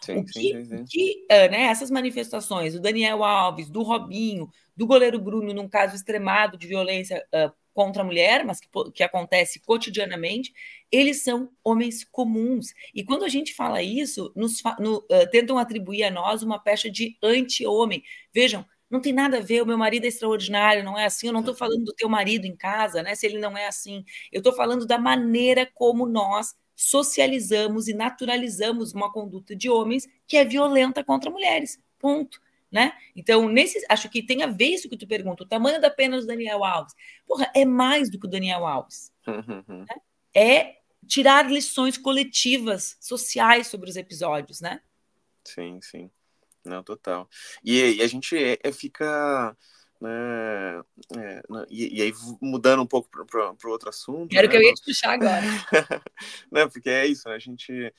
[0.00, 0.84] Sim, o que, sim, sim.
[0.84, 6.58] que né, essas manifestações do Daniel Alves, do Robinho, do goleiro Bruno, num caso extremado
[6.58, 10.52] de violência uh, contra a mulher, mas que, que acontece cotidianamente,
[10.90, 12.72] eles são homens comuns.
[12.94, 16.90] E quando a gente fala isso, nos, no, uh, tentam atribuir a nós uma pecha
[16.90, 18.02] de anti-homem.
[18.32, 21.26] Vejam, não tem nada a ver, o meu marido é extraordinário, não é assim.
[21.26, 23.14] Eu não estou falando do teu marido em casa, né?
[23.14, 24.04] Se ele não é assim.
[24.32, 30.36] Eu estou falando da maneira como nós socializamos e naturalizamos uma conduta de homens que
[30.36, 31.78] é violenta contra mulheres.
[31.98, 32.92] Ponto né?
[33.14, 36.20] Então, nesse, acho que tem a ver isso que tu pergunta, o tamanho da pena
[36.20, 36.94] do Daniel Alves.
[37.26, 39.12] Porra, é mais do que o Daniel Alves.
[39.26, 39.84] Uhum.
[39.84, 39.96] Né?
[40.34, 40.76] É
[41.06, 44.80] tirar lições coletivas, sociais sobre os episódios, né?
[45.44, 46.10] Sim, sim.
[46.64, 47.28] Não, total.
[47.64, 49.56] E, e a gente é, é, fica
[50.00, 50.82] né,
[51.16, 54.36] é, e, e, aí mudando um pouco para o outro assunto.
[54.36, 55.46] Era né, que eu ia te puxar agora.
[56.50, 57.94] né, porque é isso, né, a gente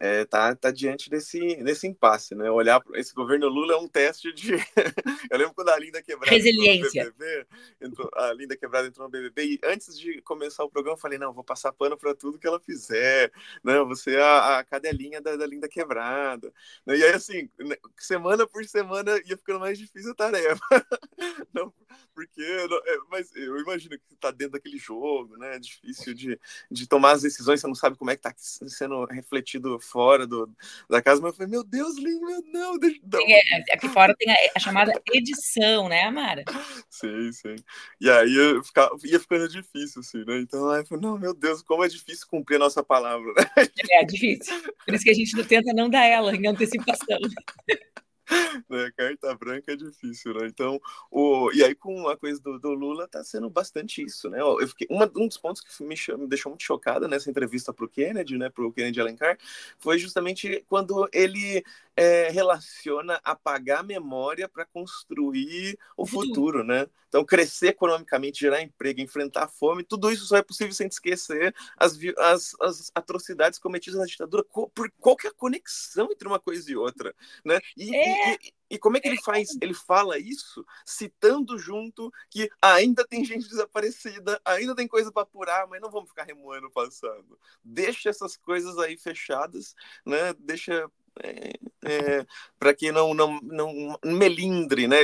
[0.00, 2.50] é, tá, tá diante desse, desse impasse, né?
[2.50, 4.52] Olhar esse governo Lula é um teste de.
[5.30, 7.02] eu lembro quando a Linda Quebrada Resiliência.
[7.02, 7.46] entrou no BBB,
[7.80, 11.18] entrou, a Linda Quebrada entrou no BBB e antes de começar o programa eu falei
[11.18, 13.32] não, vou passar pano para tudo que ela fizer,
[13.64, 13.78] né?
[13.84, 16.52] Você é a, a cadelinha da, da Linda Quebrada,
[16.84, 16.96] né?
[16.96, 20.60] E aí assim, né, semana por semana ia ficando mais difícil a tarefa,
[21.52, 21.72] não,
[22.14, 25.56] porque, é, mas eu imagino que tá dentro daquele jogo, né?
[25.56, 26.38] É difícil de,
[26.70, 30.48] de tomar as decisões, você não sabe como é que tá sendo refletido fora do,
[30.88, 33.20] da casa, mas eu falei, meu Deus, Lin, meu não, deixa, não.
[33.20, 36.44] É, aqui fora tem a, a, chamada edição, né, Amara?
[36.88, 37.56] Sim, sim.
[38.00, 40.40] E aí eu ficava, ia ficando difícil, assim, né?
[40.40, 43.68] Então, aí eu falei, não, meu Deus, como é difícil cumprir a nossa palavra, né?
[43.92, 44.54] É, difícil.
[44.84, 47.18] Por isso que a gente não tenta não dar ela em antecipação.
[48.68, 48.90] né?
[48.96, 50.46] Carta branca é difícil, né?
[50.46, 51.50] Então, o...
[51.52, 54.40] e aí com a coisa do, do Lula tá sendo bastante isso, né?
[54.40, 54.86] Eu fiquei...
[54.90, 58.50] Uma, um dos pontos que me, me deixou muito chocada nessa entrevista pro Kennedy, né?
[58.50, 59.38] Pro Kennedy Alencar,
[59.78, 61.64] foi justamente quando ele
[61.98, 66.86] é, relaciona apagar a memória para construir o futuro, né?
[67.08, 71.54] Então, crescer economicamente, gerar emprego, enfrentar a fome, tudo isso só é possível sem esquecer
[71.76, 74.44] as, as, as atrocidades cometidas na ditadura.
[74.44, 77.14] Por qual que é a conexão entre uma coisa e outra,
[77.44, 77.58] né?
[77.76, 78.17] E, é.
[78.26, 79.56] E, e como é que ele faz?
[79.60, 85.66] Ele fala isso citando junto que ainda tem gente desaparecida, ainda tem coisa para apurar,
[85.66, 87.38] mas não vamos ficar remoendo o passado.
[87.64, 90.34] Deixa essas coisas aí fechadas, né?
[90.38, 90.90] Deixa
[91.22, 91.52] é,
[91.84, 92.26] é,
[92.58, 95.02] para que não, não, não melindre, né?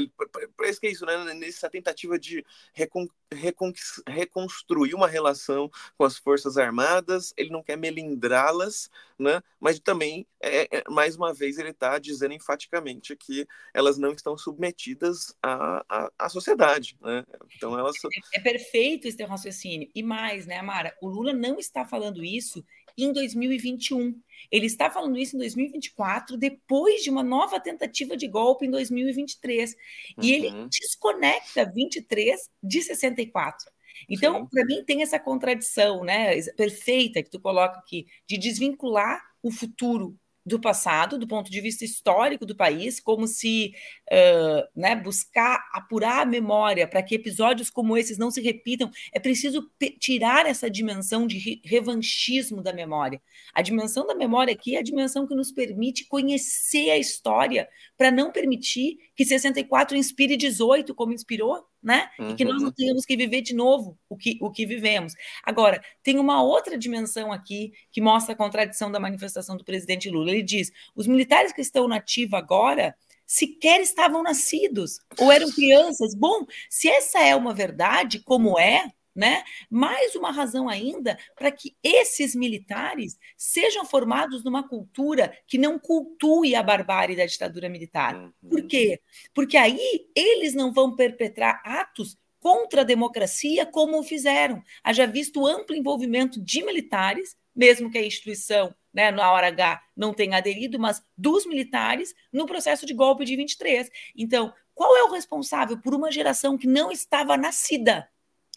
[0.63, 1.35] Isso que é isso, né?
[1.35, 3.73] Nessa tentativa de recon, recon,
[4.07, 9.43] reconstruir uma relação com as Forças Armadas, ele não quer melindrá-las, né?
[9.61, 14.37] Mas também, é, é mais uma vez, ele está dizendo enfaticamente que elas não estão
[14.37, 17.25] submetidas à, à, à sociedade, né?
[17.57, 17.97] Então elas...
[18.05, 19.91] É, é perfeito esse raciocínio.
[19.95, 20.97] E mais, né, Amara?
[21.01, 22.65] O Lula não está falando isso
[22.97, 24.19] em 2021.
[24.51, 29.73] Ele está falando isso em 2024, depois de uma nova tentativa de golpe em 2023.
[29.73, 30.25] Uhum.
[30.25, 30.69] E ele uhum.
[30.69, 33.73] desconecta 23 de 64.
[34.09, 39.51] Então, para mim, tem essa contradição né, perfeita que tu coloca aqui, de desvincular o
[39.51, 43.75] futuro do passado, do ponto de vista histórico do país, como se
[44.11, 49.19] uh, né, buscar apurar a memória para que episódios como esses não se repitam, é
[49.19, 53.23] preciso tirar essa dimensão de revanchismo da memória.
[53.55, 58.11] A dimensão da memória aqui é a dimensão que nos permite conhecer a história, para
[58.11, 62.09] não permitir que 64 inspire 18, como inspirou né?
[62.19, 62.31] Uhum.
[62.31, 62.75] E que nós não uhum.
[62.75, 65.13] tenhamos que viver de novo o que, o que vivemos.
[65.43, 70.31] Agora, tem uma outra dimensão aqui que mostra a contradição da manifestação do presidente Lula.
[70.31, 76.15] Ele diz: os militares que estão na ativa agora sequer estavam nascidos ou eram crianças.
[76.15, 79.45] Bom, se essa é uma verdade, como é, né?
[79.71, 86.55] Mais uma razão ainda para que esses militares sejam formados numa cultura que não cultue
[86.55, 88.15] a barbárie da ditadura militar.
[88.17, 88.49] Uhum.
[88.49, 89.01] Por quê?
[89.33, 94.63] Porque aí eles não vão perpetrar atos contra a democracia como o fizeram.
[94.83, 99.81] Haja visto o amplo envolvimento de militares, mesmo que a instituição, né, na hora H,
[99.97, 103.91] não tenha aderido, mas dos militares no processo de golpe de 23.
[104.15, 108.09] Então, qual é o responsável por uma geração que não estava nascida?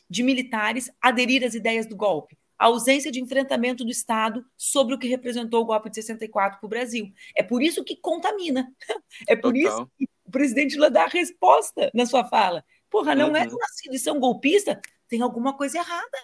[0.10, 2.38] De militares aderir às ideias do golpe.
[2.58, 6.66] A ausência de enfrentamento do Estado sobre o que representou o golpe de 64 para
[6.66, 7.12] o Brasil.
[7.36, 8.72] É por isso que contamina.
[9.28, 9.56] É por Total.
[9.56, 12.64] isso que o presidente Lula dá a resposta na sua fala.
[12.90, 13.56] Porra, não é uhum.
[13.56, 14.82] é nascido e são golpista?
[15.08, 16.18] Tem alguma coisa errada.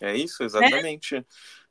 [0.00, 1.16] É isso, exatamente.
[1.16, 1.24] É?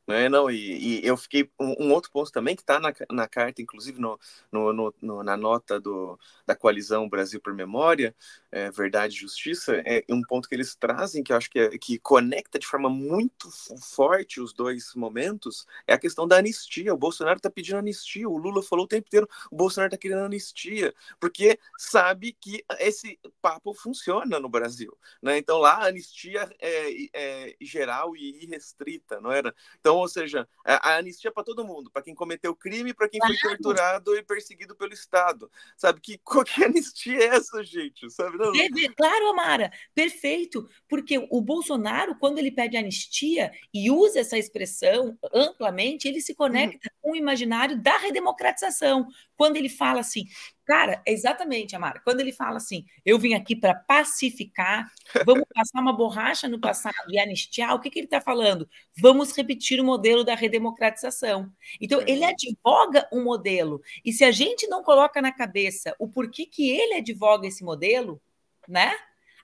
[0.05, 0.27] Né?
[0.27, 1.49] Não, e, e eu fiquei.
[1.59, 4.19] Um, um, outro ponto também que está na, na carta, inclusive no,
[4.51, 8.13] no, no, na nota do, da coalizão Brasil por Memória,
[8.51, 11.77] é, Verdade e Justiça, é um ponto que eles trazem que eu acho que, é,
[11.77, 13.49] que conecta de forma muito
[13.81, 16.93] forte os dois momentos, é a questão da anistia.
[16.93, 20.25] O Bolsonaro está pedindo anistia, o Lula falou o tempo inteiro, o Bolsonaro está querendo
[20.25, 24.97] anistia, porque sabe que esse papo funciona no Brasil.
[25.21, 25.37] Né?
[25.37, 29.53] Então lá a anistia é, é geral e irrestrita, não era?
[29.79, 33.07] Então, então, ou seja, a, a anistia para todo mundo, para quem cometeu crime, para
[33.07, 33.35] quem claro.
[33.37, 35.49] foi torturado e perseguido pelo Estado.
[35.77, 38.09] Sabe que qualquer anistia é essa, gente?
[38.09, 38.37] Sabe?
[38.37, 38.93] Não, não...
[38.95, 40.67] Claro, Amara, perfeito.
[40.89, 46.89] Porque o Bolsonaro, quando ele pede anistia e usa essa expressão amplamente, ele se conecta
[46.89, 46.97] hum.
[47.01, 49.07] com o imaginário da redemocratização.
[49.35, 50.25] Quando ele fala assim,
[50.65, 54.91] cara, exatamente, Amara, quando ele fala assim, eu vim aqui para pacificar,
[55.25, 58.67] vamos passar uma borracha no passado e anistiar, o que, que ele está falando?
[58.97, 61.51] Vamos repetir o modelo da redemocratização.
[61.79, 66.45] Então, ele advoga um modelo, e se a gente não coloca na cabeça o porquê
[66.45, 68.21] que ele advoga esse modelo,
[68.67, 68.93] né?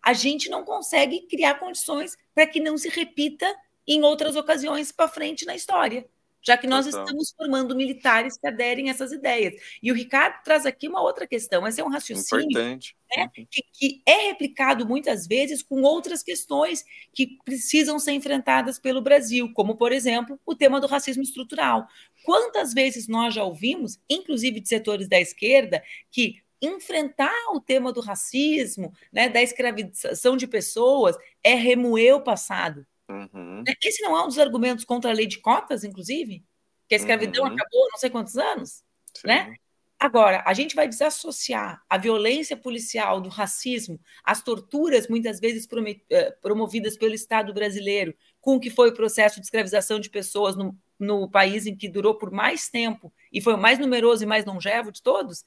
[0.01, 3.45] A gente não consegue criar condições para que não se repita
[3.86, 6.08] em outras ocasiões para frente na história
[6.41, 7.04] já que nós Total.
[7.04, 9.54] estamos formando militares que aderem a essas ideias.
[9.82, 12.80] E o Ricardo traz aqui uma outra questão, esse é um raciocínio né,
[13.17, 13.30] uhum.
[13.49, 19.52] que, que, é replicado muitas vezes com outras questões que precisam ser enfrentadas pelo Brasil,
[19.54, 21.88] como, por exemplo, o tema do racismo estrutural.
[22.23, 28.02] Quantas vezes nós já ouvimos, inclusive de setores da esquerda, que enfrentar o tema do
[28.02, 32.86] racismo, né, da escravização de pessoas, é remoer o passado.
[33.10, 33.63] Uhum.
[33.65, 33.74] Né?
[33.84, 36.43] Esse não é um dos argumentos contra a lei de cotas, inclusive?
[36.88, 37.54] Que a escravidão uhum.
[37.54, 38.84] acabou não sei quantos anos,
[39.15, 39.28] Sim.
[39.28, 39.56] né?
[40.00, 45.67] Agora, a gente vai desassociar a violência policial do racismo, as torturas muitas vezes
[46.10, 50.56] eh, promovidas pelo Estado brasileiro, com o que foi o processo de escravização de pessoas
[50.56, 54.28] no, no país em que durou por mais tempo e foi o mais numeroso e
[54.28, 55.43] mais longevo de todos.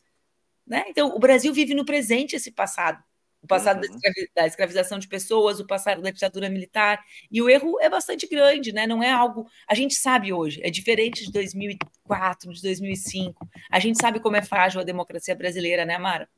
[0.66, 0.84] Né?
[0.88, 3.02] Então, o Brasil vive no presente esse passado
[3.42, 3.98] o passado uhum.
[4.34, 8.72] da, escravização de pessoas, o passado da ditadura militar, e o erro é bastante grande,
[8.72, 8.86] né?
[8.86, 9.46] Não é algo.
[9.68, 13.48] A gente sabe hoje, é diferente de 2004, de 2005.
[13.70, 16.28] A gente sabe como é frágil a democracia brasileira, né, Mara?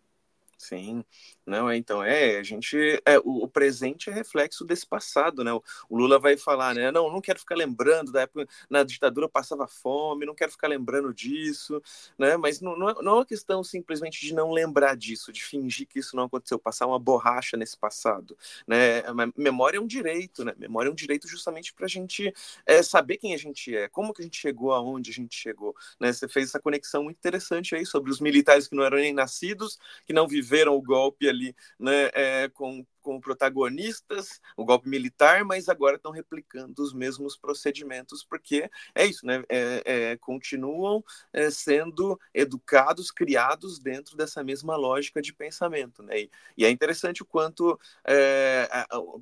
[0.56, 1.04] Sim,
[1.44, 5.52] não é então é a gente é o, o, presente é reflexo desse passado, né?
[5.52, 6.90] O, o, Lula vai falar, né?
[6.90, 11.12] Não, não quero ficar lembrando da época na ditadura passava fome, não quero ficar lembrando
[11.12, 11.82] disso,
[12.18, 12.36] né?
[12.36, 15.86] Mas não, não, é, não é uma questão simplesmente de não lembrar disso, de fingir
[15.86, 18.36] que isso não aconteceu, passar uma borracha nesse passado,
[18.66, 19.02] né?
[19.36, 20.54] Memória é um direito, né?
[20.56, 22.32] Memória é um direito justamente para a gente
[22.64, 25.74] é, saber quem a gente é, como que a gente chegou aonde a gente chegou,
[26.00, 26.12] né?
[26.12, 29.78] Você fez essa conexão muito interessante aí sobre os militares que não eram nem nascidos,
[30.06, 35.68] que não viveram o golpe ali né, é, com como protagonistas o golpe militar, mas
[35.68, 39.44] agora estão replicando os mesmos procedimentos, porque é isso, né?
[39.48, 46.22] É, é, continuam é, sendo educados, criados dentro dessa mesma lógica de pensamento, né?
[46.22, 48.68] E, e é interessante o quanto é,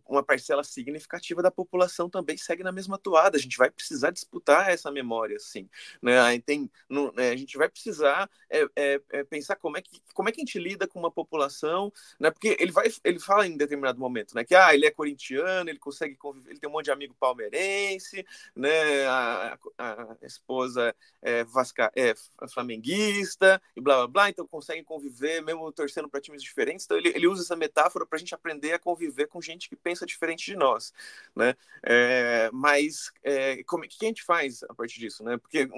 [0.09, 3.37] uma parcela significativa da população também segue na mesma toada.
[3.37, 5.69] A gente vai precisar disputar essa memória, assim,
[6.01, 6.39] né?
[6.41, 6.71] Tem,
[7.15, 10.45] né, a gente vai precisar é, é, pensar como é que como é que a
[10.45, 12.31] gente lida com uma população, né?
[12.31, 14.45] Porque ele vai, ele fala em determinado momento, né?
[14.45, 18.25] Que ah, ele é corintiano, ele consegue conviver, ele tem um monte de amigo palmeirense,
[18.55, 19.07] né?
[19.07, 22.15] A, a esposa é, vasca, é
[22.49, 26.85] flamenguista e blá blá blá, então consegue conviver mesmo torcendo para times diferentes.
[26.85, 29.77] Então ele, ele usa essa metáfora para a gente aprender a conviver com gente que
[29.77, 30.93] pensa diferente de nós,
[31.35, 31.55] né?
[31.83, 35.37] É, mas é, como, o que a gente faz a partir disso, né?
[35.39, 35.69] Porque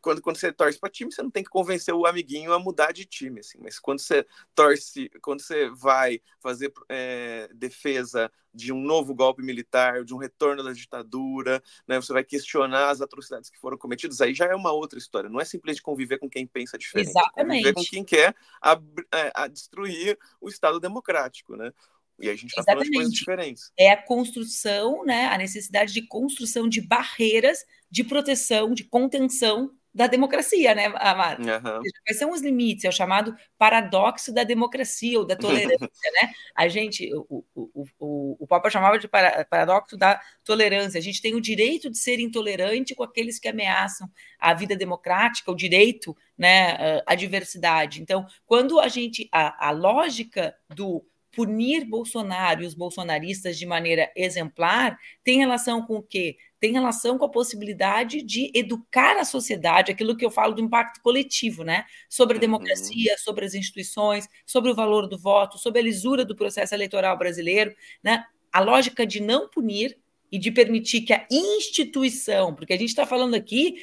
[0.00, 2.92] quando, quando você torce para time, você não tem que convencer o amiguinho a mudar
[2.92, 3.58] de time, assim.
[3.60, 10.04] Mas quando você torce, quando você vai fazer é, defesa de um novo golpe militar,
[10.04, 12.00] de um retorno da ditadura, né?
[12.00, 15.30] Você vai questionar as atrocidades que foram cometidas, aí já é uma outra história.
[15.30, 17.08] Não é simplesmente conviver com quem pensa diferente.
[17.08, 17.62] É Exatamente.
[17.62, 18.80] conviver com quem quer a,
[19.12, 21.72] é, a destruir o Estado democrático, né?
[22.20, 23.72] E a gente está falando de coisas diferentes.
[23.78, 25.26] É a construção, né?
[25.26, 31.40] A necessidade de construção de barreiras de proteção, de contenção da democracia, né, Amado?
[31.40, 31.82] Uhum.
[32.06, 32.84] Quais são os limites?
[32.84, 35.34] É o chamado paradoxo da democracia ou da
[35.74, 36.30] tolerância, né?
[36.54, 40.98] A gente, o, o, o, o Papa chamava de paradoxo da tolerância.
[40.98, 44.08] A gente tem o direito de ser intolerante com aqueles que ameaçam
[44.38, 48.00] a vida democrática, o direito, né, à diversidade.
[48.00, 51.04] Então, quando a gente, a, a lógica do
[51.38, 56.36] punir Bolsonaro e os bolsonaristas de maneira exemplar tem relação com o quê?
[56.58, 61.00] Tem relação com a possibilidade de educar a sociedade, aquilo que eu falo do impacto
[61.00, 61.84] coletivo, né?
[62.08, 62.40] Sobre a uhum.
[62.40, 67.16] democracia, sobre as instituições, sobre o valor do voto, sobre a lisura do processo eleitoral
[67.16, 67.72] brasileiro,
[68.02, 68.24] né?
[68.52, 69.96] A lógica de não punir
[70.32, 73.76] e de permitir que a instituição, porque a gente está falando aqui,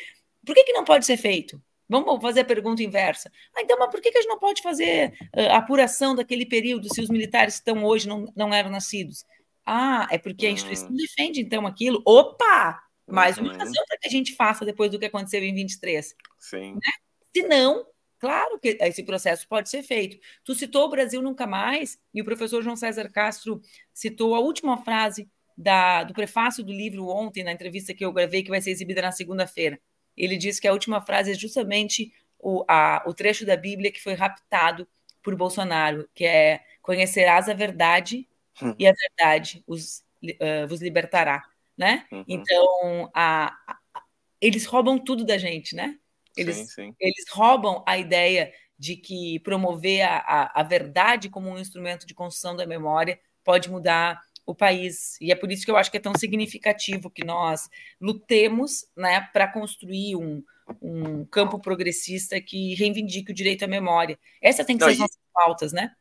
[0.46, 1.62] por que, que não pode ser feito?
[1.88, 3.32] Vamos fazer a pergunta inversa.
[3.56, 6.91] Ah, então, mas por que, que a gente não pode fazer uh, apuração daquele período
[6.93, 9.24] se os militares que estão hoje não, não eram nascidos?
[9.65, 10.95] Ah, é porque a instituição hum.
[10.95, 12.02] defende, então, aquilo.
[12.06, 12.82] Opa!
[13.08, 13.58] Mais uma uhum.
[13.58, 16.15] razão para que a gente faça depois do que aconteceu em 23.
[16.39, 16.74] Sim.
[16.74, 16.91] Né?
[17.32, 17.86] Se não,
[18.17, 20.17] claro que esse processo pode ser feito.
[20.43, 23.62] Tu citou o Brasil Nunca Mais, e o professor João César Castro
[23.93, 28.41] citou a última frase da, do prefácio do livro ontem, na entrevista que eu gravei,
[28.41, 29.80] que vai ser exibida na segunda-feira
[30.18, 34.01] ele diz que a última frase é justamente o, a, o trecho da Bíblia que
[34.01, 34.88] foi raptado
[35.22, 38.28] por Bolsonaro, que é conhecerás a verdade
[38.61, 38.76] hum.
[38.78, 41.43] e a verdade os, uh, vos libertará,
[41.76, 42.05] né?
[42.11, 42.24] Uhum.
[42.28, 44.03] Então, a, a,
[44.39, 45.97] eles roubam tudo da gente, né?
[46.38, 46.95] Eles, sim, sim.
[46.99, 52.13] eles roubam a ideia de que promover a, a, a verdade como um instrumento de
[52.13, 55.20] construção da memória pode mudar o país.
[55.20, 57.70] E é por isso que eu acho que é tão significativo que nós
[58.00, 60.43] lutemos né, para construir um,
[60.82, 64.20] um campo progressista que reivindique o direito à memória.
[64.41, 65.93] Essa tem que Não, ser as nossas pautas, né?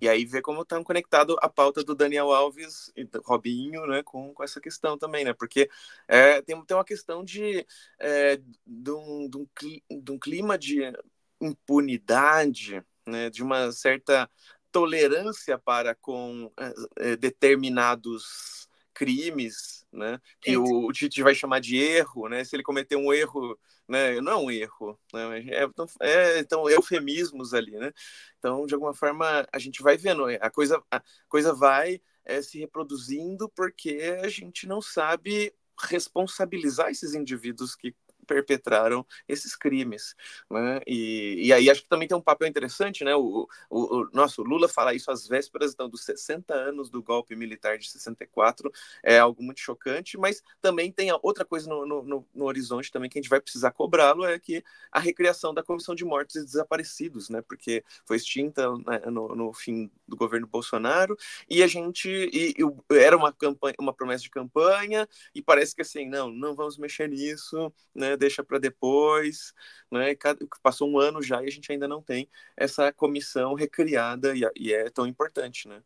[0.00, 4.02] E aí ver como estão conectado a pauta do Daniel Alves e do Robinho, né,
[4.02, 5.32] com, com essa questão também, né?
[5.32, 5.70] Porque
[6.08, 7.64] é, tem, tem uma questão de,
[8.00, 8.36] é,
[8.66, 10.92] de, um, de, um, de um clima de
[11.40, 14.28] impunidade, né, de uma certa
[14.72, 16.50] tolerância para com
[16.96, 20.18] é, determinados crimes, né?
[20.40, 22.42] Que o, o Tite vai chamar de erro, né?
[22.44, 23.58] Se ele cometer um erro,
[23.88, 24.20] né?
[24.20, 25.44] Não é um erro, né?
[25.48, 25.66] É,
[26.00, 27.92] é, então eufemismos ali, né?
[28.38, 32.58] Então de alguma forma a gente vai vendo a coisa, a coisa vai é, se
[32.58, 37.94] reproduzindo porque a gente não sabe responsabilizar esses indivíduos que
[38.32, 40.14] perpetraram esses crimes.
[40.50, 40.80] Né?
[40.86, 43.14] E, e aí acho que também tem um papel interessante, né?
[43.14, 47.36] O, o, o nosso Lula fala isso às vésperas então, dos 60 anos do golpe
[47.36, 48.70] militar de 64,
[49.02, 53.18] é algo muito chocante, mas também tem outra coisa no, no, no horizonte também que
[53.18, 57.28] a gente vai precisar cobrá-lo, é que a recriação da Comissão de Mortos e Desaparecidos,
[57.28, 57.42] né?
[57.42, 61.16] Porque foi extinta né, no, no fim do governo Bolsonaro
[61.48, 65.82] e a gente e, e, era uma campanha, uma promessa de campanha e parece que
[65.82, 68.16] assim, não, não vamos mexer nisso, né?
[68.22, 69.52] Deixa para depois,
[69.90, 70.14] né?
[70.62, 74.72] Passou um ano já e a gente ainda não tem essa comissão recriada e, e
[74.72, 75.82] é tão importante, né?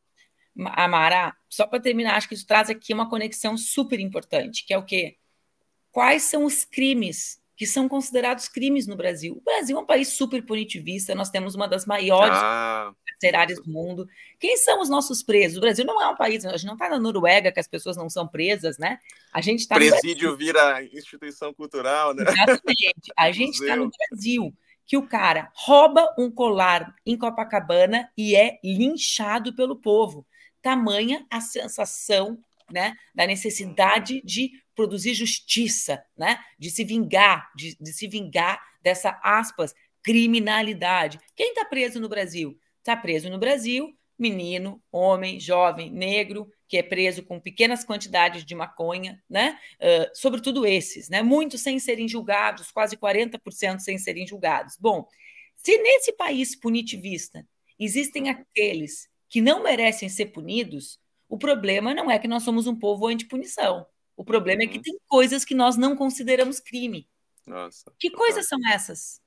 [0.58, 4.78] Amara, só para terminar, acho que isso traz aqui uma conexão super importante, que é
[4.78, 5.18] o quê?
[5.90, 9.34] Quais são os crimes que são considerados crimes no Brasil.
[9.34, 13.70] O Brasil é um país super punitivista, nós temos uma das maiores ah, carcerárias do
[13.70, 14.06] mundo.
[14.38, 15.56] Quem são os nossos presos?
[15.56, 17.96] O Brasil não é um país, a gente não está na Noruega, que as pessoas
[17.96, 18.98] não são presas, né?
[19.32, 22.24] A gente está Presídio vira instituição cultural, né?
[22.24, 23.12] Exatamente.
[23.16, 24.52] A gente está no Brasil,
[24.84, 30.26] que o cara rouba um colar em Copacabana e é linchado pelo povo.
[30.60, 32.38] Tamanha a sensação
[32.70, 36.38] né, da necessidade de produzir justiça, né?
[36.56, 39.74] de se vingar, de, de se vingar dessa, aspas,
[40.04, 41.18] criminalidade.
[41.34, 42.56] Quem está preso no Brasil?
[42.78, 48.54] Está preso no Brasil menino, homem, jovem, negro, que é preso com pequenas quantidades de
[48.54, 49.58] maconha, né?
[49.74, 51.22] Uh, sobretudo esses, né?
[51.22, 54.76] Muitos sem serem julgados, quase 40% sem serem julgados.
[54.80, 55.06] Bom,
[55.54, 57.46] se nesse país punitivista
[57.78, 60.98] existem aqueles que não merecem ser punidos,
[61.28, 63.86] o problema não é que nós somos um povo antipunição.
[64.16, 64.68] O problema uhum.
[64.68, 64.82] é que uhum.
[64.82, 67.08] tem coisas que nós não consideramos crime.
[67.46, 67.92] Nossa.
[67.98, 69.20] Que coisas são essas?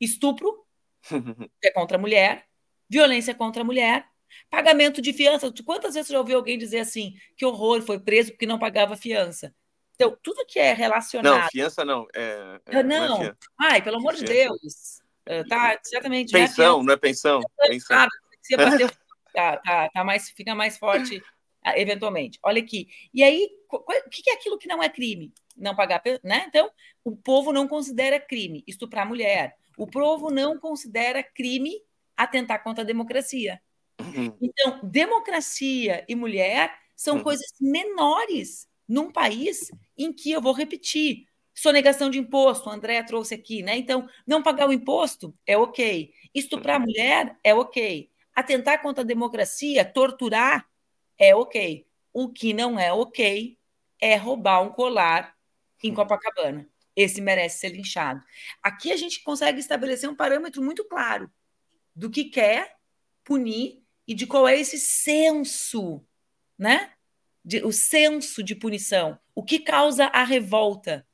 [0.00, 0.64] Estupro,
[1.60, 2.46] que é contra a mulher,
[2.88, 4.08] violência contra a mulher,
[4.48, 5.52] pagamento de fiança.
[5.64, 8.96] Quantas vezes você já ouviu alguém dizer assim, que horror, foi preso porque não pagava
[8.96, 9.54] fiança?
[9.94, 11.40] Então, tudo que é relacionado.
[11.40, 12.06] Não, fiança não.
[12.14, 13.24] É, é, não, não.
[13.24, 15.00] É Ai, pelo amor de Deus.
[15.26, 16.32] Uh, tá, certamente.
[16.32, 17.40] Pensão, não é, pensão?
[17.66, 17.96] pensão.
[17.96, 18.08] Ah,
[18.42, 18.90] se bater,
[19.34, 21.35] tá, tá, tá mais, fica mais forte ah,
[21.76, 22.38] eventualmente.
[22.42, 22.88] Olha aqui.
[23.12, 25.32] E aí, o que é aquilo que não é crime?
[25.56, 26.44] Não pagar, né?
[26.48, 26.70] Então,
[27.04, 29.56] o povo não considera crime estuprar mulher.
[29.76, 31.80] O povo não considera crime
[32.16, 33.60] atentar contra a democracia.
[34.00, 34.36] Uhum.
[34.40, 37.22] Então, democracia e mulher são uhum.
[37.22, 41.26] coisas menores num país em que eu vou repetir.
[41.54, 43.76] Sonegação de imposto, o André trouxe aqui, né?
[43.76, 46.12] Então, não pagar o imposto é ok.
[46.34, 46.86] Estuprar a uhum.
[46.86, 48.10] mulher é ok.
[48.34, 50.66] Atentar contra a democracia, torturar
[51.18, 51.86] é ok.
[52.12, 53.58] O que não é ok
[54.00, 55.34] é roubar um colar
[55.82, 56.68] em Copacabana.
[56.94, 58.22] Esse merece ser linchado.
[58.62, 61.30] Aqui a gente consegue estabelecer um parâmetro muito claro
[61.94, 62.76] do que quer
[63.22, 66.04] punir e de qual é esse senso,
[66.58, 66.92] né?
[67.44, 69.18] De, o senso de punição.
[69.34, 71.06] O que causa a revolta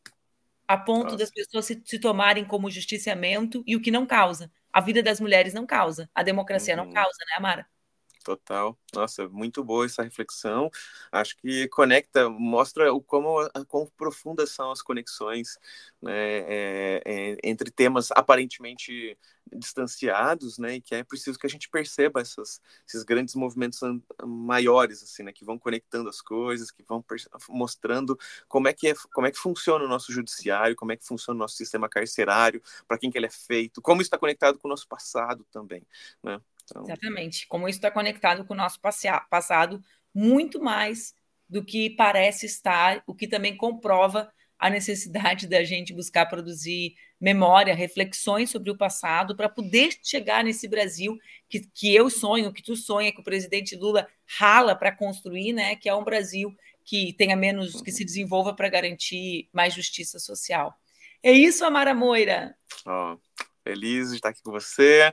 [0.67, 1.17] a ponto Nossa.
[1.17, 4.51] das pessoas se, se, tomarem como justiciamento e o que não causa.
[4.73, 6.87] A vida das mulheres não causa, a democracia uhum.
[6.87, 7.67] não causa, né, Amara?
[8.23, 8.79] Total.
[8.95, 10.71] Nossa, muito boa essa reflexão.
[11.11, 15.59] Acho que conecta, mostra o como, quão profundas são as conexões
[16.01, 19.19] né, é, é, entre temas aparentemente
[19.53, 23.81] distanciados, né, e que é preciso que a gente perceba essas, esses grandes movimentos
[24.25, 27.05] maiores, assim, né, que vão conectando as coisas, que vão
[27.49, 28.19] mostrando
[28.49, 31.37] como é que é, como é que funciona o nosso judiciário, como é que funciona
[31.37, 34.71] o nosso sistema carcerário, para quem que ele é feito, como está conectado com o
[34.71, 35.85] nosso passado também,
[36.23, 36.41] né?
[36.65, 36.85] Então...
[36.85, 37.47] Exatamente.
[37.47, 39.83] Como isso está conectado com o nosso passado,
[40.15, 41.15] muito mais
[41.49, 47.75] do que parece estar, o que também comprova a necessidade da gente buscar produzir memória,
[47.75, 52.75] reflexões sobre o passado, para poder chegar nesse Brasil que, que eu sonho, que tu
[52.75, 55.77] sonha, que o presidente Lula rala para construir, né?
[55.77, 56.53] Que é um Brasil
[56.85, 60.75] que tenha menos, que se desenvolva para garantir mais justiça social.
[61.23, 62.57] É isso, Amara Moira.
[62.85, 63.17] Oh,
[63.63, 65.13] feliz de estar aqui com você.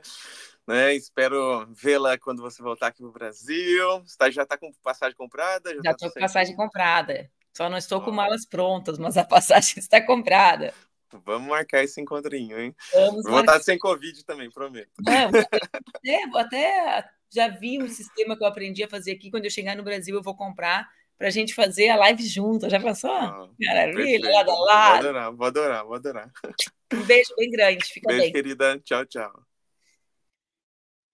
[0.70, 0.94] Né?
[0.94, 4.04] Espero vê-la quando você voltar aqui no Brasil.
[4.06, 5.74] Está, já está com passagem comprada?
[5.82, 7.28] Já estou tá com passagem comprada.
[7.52, 8.04] Só não estou oh.
[8.04, 10.72] com malas prontas, mas a passagem está comprada.
[11.24, 12.72] Vamos marcar esse encontrinho, hein?
[12.94, 14.92] Vamos Vou estar sem Covid também, prometo.
[15.00, 15.30] Não,
[16.38, 19.28] até, até já vi um sistema que eu aprendi a fazer aqui.
[19.28, 22.70] Quando eu chegar no Brasil, eu vou comprar para a gente fazer a live junto.
[22.70, 23.10] Já pensou?
[23.10, 25.02] Ah, Maravilha, lado a lado.
[25.02, 26.30] Vou adorar, vou adorar, vou adorar.
[26.94, 27.84] Um beijo bem grande.
[27.86, 28.32] Fica beijo, bem.
[28.32, 28.78] querida.
[28.84, 29.49] Tchau, tchau.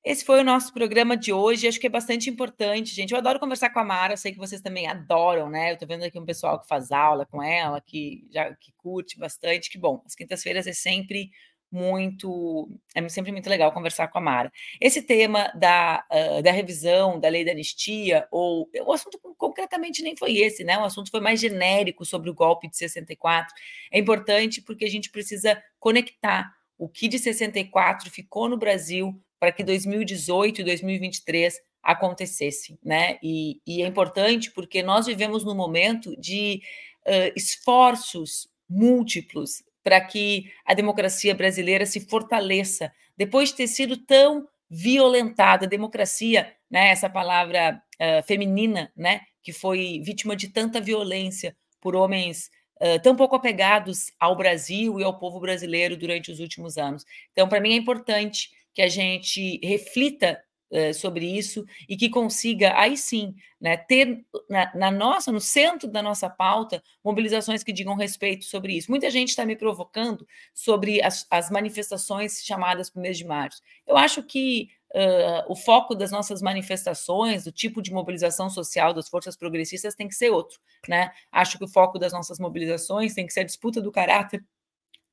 [0.07, 1.67] Esse foi o nosso programa de hoje.
[1.67, 3.11] Acho que é bastante importante, gente.
[3.11, 5.73] Eu adoro conversar com a Mara, sei que vocês também adoram, né?
[5.73, 9.19] Eu tô vendo aqui um pessoal que faz aula com ela, que já que curte
[9.19, 9.69] bastante.
[9.69, 10.01] Que bom.
[10.07, 11.33] As quintas-feiras é sempre
[11.73, 14.53] muito, é sempre muito legal conversar com a Mara.
[14.81, 20.17] Esse tema da, uh, da revisão da lei da anistia, ou o assunto concretamente nem
[20.17, 20.79] foi esse, né?
[20.79, 23.53] O assunto foi mais genérico sobre o golpe de 64.
[23.91, 29.53] É importante porque a gente precisa conectar o que de 64 ficou no Brasil para
[29.53, 33.19] que 2018 e 2023 acontecesse, né?
[33.23, 36.61] E, e, é importante porque nós vivemos num momento de
[37.07, 44.49] uh, esforços múltiplos para que a democracia brasileira se fortaleça depois de ter sido tão
[44.69, 45.67] violentada.
[45.67, 46.89] Democracia, né?
[46.89, 49.21] Essa palavra uh, feminina, né?
[49.41, 55.03] Que foi vítima de tanta violência por homens Uh, tão pouco apegados ao Brasil e
[55.03, 57.07] ao povo brasileiro durante os últimos anos.
[57.33, 60.39] Então, para mim, é importante que a gente reflita
[60.71, 65.91] uh, sobre isso e que consiga, aí sim, né, ter na, na, nossa, no centro
[65.91, 68.91] da nossa pauta, mobilizações que digam respeito sobre isso.
[68.91, 73.63] Muita gente está me provocando sobre as, as manifestações chamadas para o mês de março.
[73.87, 79.09] Eu acho que Uh, o foco das nossas manifestações, o tipo de mobilização social das
[79.09, 80.59] forças progressistas tem que ser outro,
[80.89, 81.11] né?
[81.31, 84.43] Acho que o foco das nossas mobilizações tem que ser a disputa do caráter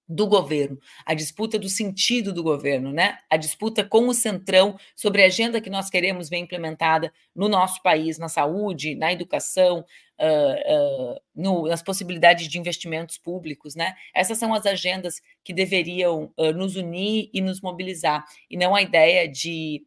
[0.08, 3.18] do governo, a disputa do sentido do governo, né?
[3.30, 7.82] A disputa com o centrão sobre a agenda que nós queremos ver implementada no nosso
[7.82, 9.86] país, na saúde, na educação,
[10.20, 13.95] uh, uh, no, nas possibilidades de investimentos públicos, né?
[14.14, 18.82] Essas são as agendas que deveriam uh, nos unir e nos mobilizar, e não a
[18.82, 19.86] ideia de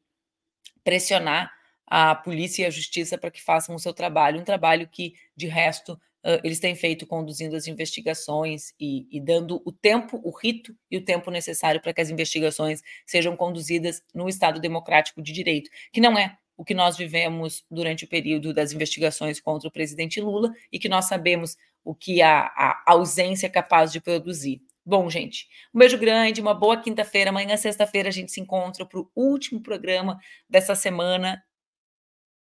[0.83, 1.53] pressionar
[1.87, 5.47] a polícia e a justiça para que façam o seu trabalho, um trabalho que, de
[5.47, 6.01] resto,
[6.43, 11.05] eles têm feito conduzindo as investigações e, e, dando o tempo, o rito e o
[11.05, 16.19] tempo necessário para que as investigações sejam conduzidas no Estado democrático de direito, que não
[16.19, 20.79] é o que nós vivemos durante o período das investigações contra o presidente Lula e
[20.79, 24.61] que nós sabemos o que a, a ausência é capaz de produzir.
[24.85, 27.31] Bom, gente, um beijo grande, uma boa quinta-feira.
[27.31, 30.19] Amanhã, sexta-feira, a gente se encontra para o último programa
[30.49, 31.43] dessa semana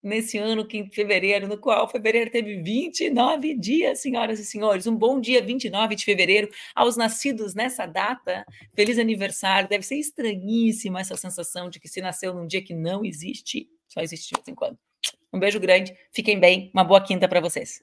[0.02, 4.86] nesse ano que em fevereiro, no qual fevereiro teve 29 dias, senhoras e senhores.
[4.86, 8.44] Um bom dia, 29 de fevereiro, aos nascidos nessa data.
[8.74, 9.68] Feliz aniversário.
[9.68, 14.00] Deve ser estranhíssima essa sensação de que se nasceu num dia que não existe, só
[14.00, 14.78] existe de vez em quando.
[15.32, 17.82] Um beijo grande, fiquem bem, uma boa quinta para vocês.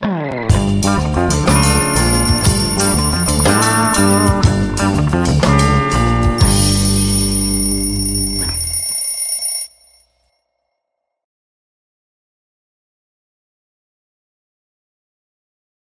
[0.00, 0.42] Ah.